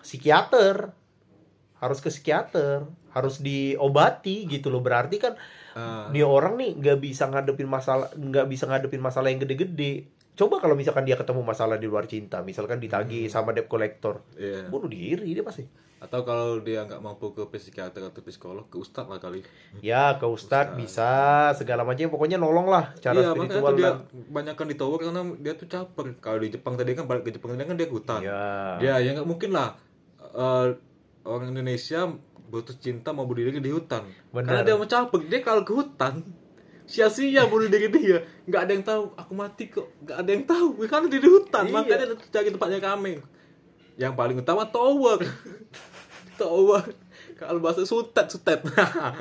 [0.00, 0.94] psikiater
[1.76, 4.84] harus ke psikiater harus diobati gitu loh.
[4.84, 5.34] Berarti kan
[5.76, 10.08] Ah, dia orang nih nggak bisa ngadepin masalah nggak bisa ngadepin masalah yang gede-gede.
[10.32, 14.64] Coba kalau misalkan dia ketemu masalah di luar cinta misalkan ditagih sama debt collector iya.
[14.72, 15.68] bunuh diri dia pasti.
[16.00, 19.44] Atau kalau dia nggak mampu ke psikiater atau psikolog ke ustadz lah kali.
[19.84, 23.92] Ya ke ustadz bisa segala macam pokoknya nolong lah cara iya makanya spiritual tuh dia
[24.32, 26.04] banyak di tower karena dia tuh caper.
[26.24, 28.20] Kalau di Jepang tadi kan balik ke Jepang tadi kan dia ke hutan.
[28.24, 29.76] Ya ya ya nggak mungkin lah
[30.24, 30.66] eh,
[31.26, 32.06] orang Indonesia
[32.46, 34.06] butuh cinta mau bunuh diri di hutan.
[34.30, 34.46] Benar.
[34.46, 36.22] karena dia mau caper dia kalau ke hutan
[36.90, 38.22] sia-sia bunuh diri dia.
[38.46, 39.90] Nggak ada yang tahu aku mati kok.
[40.06, 41.64] Nggak ada yang tahu karena dia di hutan.
[41.66, 41.74] Iya.
[41.74, 43.12] makanya dia cari tempatnya kami
[43.96, 45.20] yang paling utama tower.
[46.36, 46.84] Tower.
[47.40, 48.60] Kalau bahasa sutet sutet.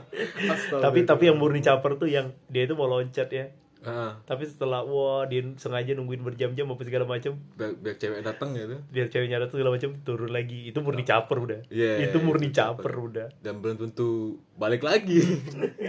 [0.84, 3.48] Tapi tapi yang murni caper tuh yang dia itu mau loncat ya
[3.86, 8.52] Ah, tapi setelah wah dia sengaja nungguin berjam-jam apa segala macam biar, biar cewek datang
[8.52, 8.82] gitu.
[8.88, 12.58] biar ceweknya datang segala macam turun lagi itu murni caper udah Iya, itu murni itu
[12.58, 12.96] caper caper.
[13.00, 14.10] udah Dan belum tentu
[14.56, 15.22] balik lagi.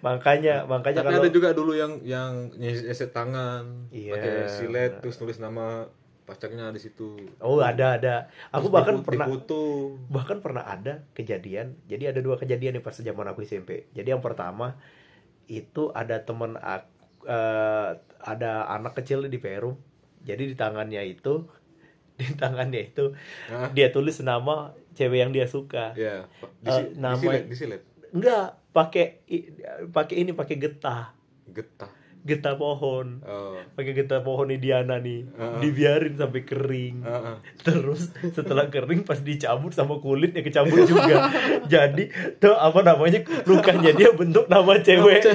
[0.00, 5.16] makanya makanya Tapi kalau ada juga dulu yang yang nyeset tangan, Iya, pakai silet terus
[5.16, 5.86] nulis nama
[6.22, 7.18] pacarnya di situ.
[7.38, 8.14] oh ada ada
[8.48, 9.62] aku Terus bahkan pernah difoto.
[10.06, 14.22] bahkan pernah ada kejadian jadi ada dua kejadian nih pas zaman aku SMP jadi yang
[14.22, 14.78] pertama
[15.44, 16.91] itu ada temen aku
[17.24, 17.88] eh,
[18.20, 19.74] ada anak kecil di Peru
[20.20, 21.46] jadi di tangannya itu
[22.18, 23.14] di tangannya itu
[23.46, 23.70] Hah?
[23.70, 27.82] dia tulis nama cewek yang dia suka Ya, di, Eh, nama- disilet, disilet.
[28.10, 29.24] enggak pakai
[29.88, 31.12] pakai ini pakai getah
[31.44, 31.90] Getah.
[32.22, 33.58] getah pohon Oh.
[33.72, 35.58] pakai getah pohon Diana nih Heeh.
[35.58, 37.36] dibiarin sampai kering Heeh.
[37.58, 41.28] terus setelah kering pas dicabut sama kulitnya kecabut juga
[41.72, 42.04] jadi
[42.36, 45.34] tuh apa namanya lukanya dia bentuk nama ceweknya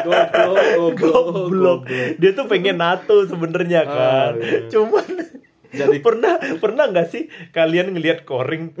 [0.00, 1.80] Goblok, goblok
[2.14, 4.68] dia tuh pengen nato sebenarnya kan Ah, iya.
[4.68, 5.06] cuman
[5.68, 8.72] Jadi- pernah pernah nggak sih kalian ngelihat koring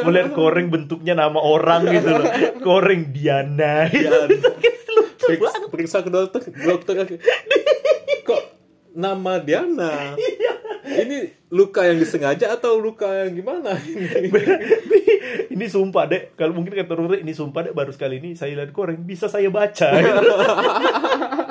[0.00, 2.26] melihat koring bentuknya nama orang gitu loh
[2.60, 4.28] koring Diana Diana.
[4.28, 6.94] itu lucu Periksa, banget periksa ke dokter, dokter
[8.22, 8.42] kok
[8.92, 10.14] nama Diana?
[10.14, 10.53] Iya.
[10.84, 13.72] Ini luka yang disengaja atau luka yang gimana?
[15.54, 16.36] ini sumpah dek.
[16.36, 17.72] Kalau mungkin kata Ruri ini sumpah dek.
[17.72, 19.88] Baru sekali ini saya lihat koreng bisa saya baca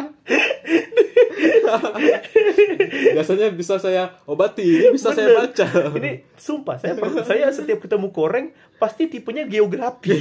[3.13, 5.39] Biasanya bisa saya obati, ini bisa saya Bener.
[5.49, 5.67] baca.
[5.97, 6.93] ini sumpah saya
[7.23, 8.45] saya setiap ketemu koreng
[8.75, 10.11] pasti tipenya geografi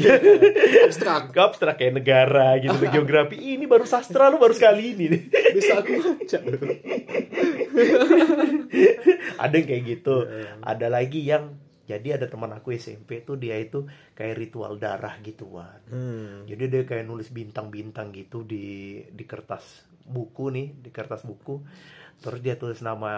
[0.87, 1.33] Abstrak.
[1.33, 5.23] abstrak kayak negara gitu geografi ini baru sastra lu baru sekali ini nih.
[5.53, 6.39] Bisa aku baca.
[9.39, 10.17] ada yang kayak gitu
[10.61, 13.85] ada lagi yang jadi ada teman aku SMP tuh dia itu
[14.15, 16.47] kayak ritual darah gituan Hmm.
[16.47, 21.63] Jadi dia kayak nulis bintang-bintang gitu di di kertas buku nih, di kertas buku.
[22.23, 23.13] Terus dia tulis nama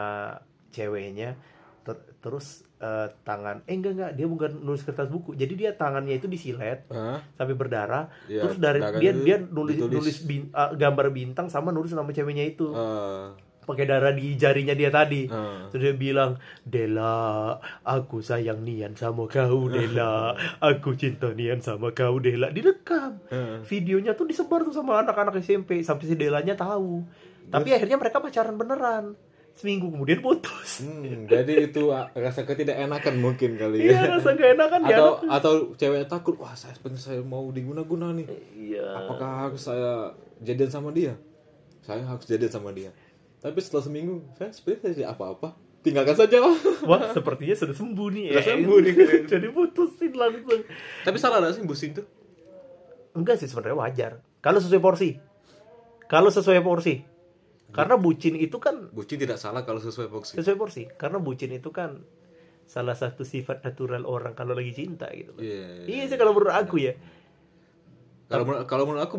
[0.73, 1.37] ceweknya.
[1.85, 5.37] Ter- terus eh, tangan eh enggak enggak dia bukan nulis kertas buku.
[5.37, 7.21] Jadi dia tangannya itu disilet Hah?
[7.37, 8.09] sampai berdarah.
[8.25, 9.93] Iya, terus dari dia dia nulis ditulis.
[10.01, 12.73] nulis bin- eh, gambar bintang sama nulis nama ceweknya itu.
[12.73, 13.27] Eh,
[13.65, 15.25] Pakai darah di jarinya dia tadi.
[15.25, 15.69] eh.
[15.69, 20.37] Terus dia bilang, Dela, aku sayang Nian sama kau, Dela.
[20.63, 22.49] Aku cinta Nian sama kau, Dela.
[22.49, 23.19] Direkam.
[23.29, 23.65] Heeh.
[23.65, 25.81] Videonya tuh disebar tuh sama anak-anak SMP.
[25.81, 27.03] Sampai si Delanya tahu.
[27.45, 29.17] Tapi akhirnya mereka pacaran beneran.
[29.55, 30.83] Seminggu kemudian putus.
[30.83, 34.19] Hmm, jadi itu ah, rasa ketidakenakan mungkin kali Iya, ya.
[34.19, 34.97] rasa gak enakan ya.
[34.99, 38.27] atau atau cewek takut, wah saya saya mau diguna-guna nih.
[38.51, 38.83] Iya.
[38.99, 40.11] Apakah harus saya
[40.43, 41.15] jadian sama dia?
[41.87, 42.91] Saya harus jadian sama dia.
[43.45, 45.49] Tapi setelah seminggu, saya sebenarnya tidak apa-apa.
[45.85, 46.57] Tinggalkan saja lah.
[46.89, 48.33] Wah, sepertinya sudah sembuh nih ya.
[48.41, 48.93] Sudah sembuh nih.
[49.37, 50.65] Jadi putusin langsung.
[51.05, 52.07] Tapi salah gak sih busin tuh?
[53.13, 54.13] Enggak sih sebenarnya wajar.
[54.41, 55.21] Kalau sesuai porsi.
[56.09, 57.05] Kalau sesuai porsi.
[57.69, 60.39] Karena bucin itu kan Bucin tidak salah kalau sesuai porsi.
[60.39, 62.07] sesuai porsi karena bucin itu kan
[62.71, 65.35] salah satu sifat natural orang kalau lagi cinta gitu.
[65.43, 65.83] Iya.
[65.91, 66.95] iya sih kalau menurut aku ya
[68.31, 69.17] Kalau menurut kalau menurut aku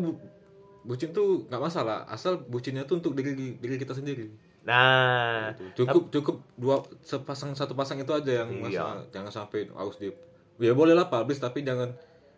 [0.86, 4.30] bucin tuh nggak masalah, asal bucinnya tuh untuk diri diri kita sendiri.
[4.62, 8.62] nah Cukup cukup dua sepasang satu pasang itu aja yang Iya.
[8.64, 9.02] masalah.
[9.10, 10.10] Jangan sampai harus di
[10.58, 11.90] ya boleh lah publish tapi jangan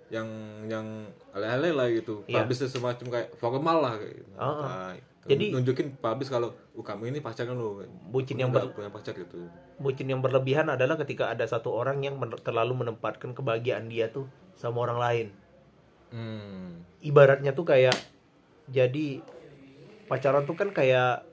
[0.09, 0.29] yang
[0.65, 0.85] yang
[1.31, 2.25] ale-ale lah gitu.
[2.25, 2.43] Iya.
[2.43, 4.25] Publish semacam kayak formal lah gitu.
[4.35, 4.53] Ah,
[4.89, 4.93] Nah,
[5.27, 7.85] Jadi- nunjukin publish kalau oh, kamu ini pacarnya lo.
[8.07, 9.45] Bucin yang Udah punya pacar gitu.
[9.77, 14.25] bucin yang berlebihan adalah ketika ada satu orang yang men- terlalu menempatkan kebahagiaan dia tuh
[14.53, 15.27] sama orang lain
[16.09, 16.83] Hmm.
[17.01, 17.93] ibaratnya tuh kayak
[18.69, 19.25] jadi
[20.09, 21.25] pacaran tuh kan kayak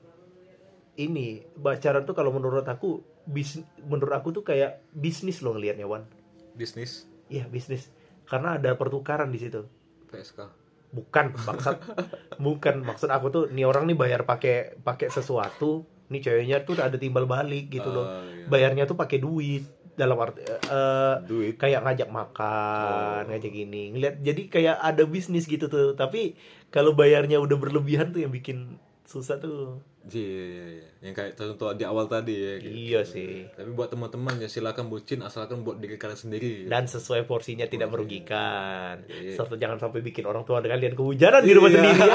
[0.96, 6.08] ini pacaran tuh kalau menurut aku bis menurut aku tuh kayak bisnis loh ngelihatnya Wan.
[6.56, 7.04] Bisnis?
[7.28, 7.92] Iya bisnis.
[8.24, 9.64] Karena ada pertukaran di situ.
[10.08, 10.64] PSK.
[10.86, 11.76] bukan maksud
[12.46, 12.80] bukan.
[12.86, 17.26] Maksud aku tuh nih orang nih bayar pakai pakai sesuatu nih ceweknya tuh ada timbal
[17.28, 18.06] balik gitu loh.
[18.06, 18.46] Oh, iya.
[18.48, 19.66] bayarnya tuh pakai duit
[19.96, 21.56] dalam arti eh, Duit.
[21.56, 26.36] kayak ngajak makan ngajak gini ngeliat jadi kayak ada bisnis gitu tuh tapi
[26.68, 28.76] kalau bayarnya udah berlebihan tuh yang bikin
[29.06, 30.86] susah tuh Iya, iya, iya.
[31.02, 32.52] Yang kayak contoh di awal tadi ya.
[32.56, 32.70] gitu.
[32.70, 36.52] iya sih Tapi buat teman-teman ya silakan bucin asalkan buat diri kalian sendiri.
[36.64, 39.34] dan sesuai porsinya tidak merugikan Iya.
[39.34, 41.76] serta jangan sampai bikin orang tua kalian kehujanan di rumah Iya.
[41.76, 42.14] sendiri ya.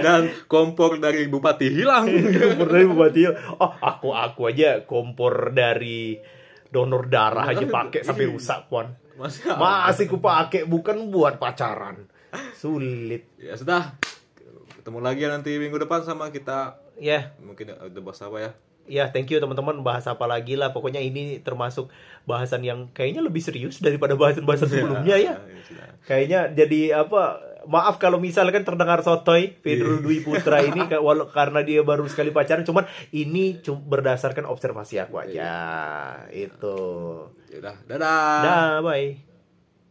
[0.00, 2.08] Dan kompor dari bupati hilang.
[2.38, 3.20] kompor dari bupati
[3.54, 6.16] oh aku aku aja kompor dari
[6.64, 12.08] donor darah aja pakai sampai rusak pon Masih masih ku pakai bukan buat pacaran
[12.54, 14.00] sulit Ya sudah.
[14.78, 16.78] Ketemu lagi ya nanti minggu depan sama kita.
[16.96, 18.50] ya Mungkin udah bahas apa ya?
[18.88, 19.84] Ya, thank you teman-teman.
[19.84, 20.72] Bahas apa lagi lah.
[20.72, 21.92] Pokoknya ini termasuk
[22.24, 25.36] bahasan yang kayaknya lebih serius daripada bahasan-bahasan sebelumnya ya.
[25.60, 25.86] sudah.
[26.08, 27.44] Kayaknya jadi apa?
[27.68, 32.64] Maaf kalau misalkan terdengar sotoy Pedro Dwi Putra ini walau karena dia baru sekali pacaran,
[32.64, 35.52] cuman ini cum- berdasarkan observasi aku aja.
[36.32, 36.80] Itu.
[37.52, 38.40] Ya udah, dadah.
[38.40, 39.27] Dah, bye.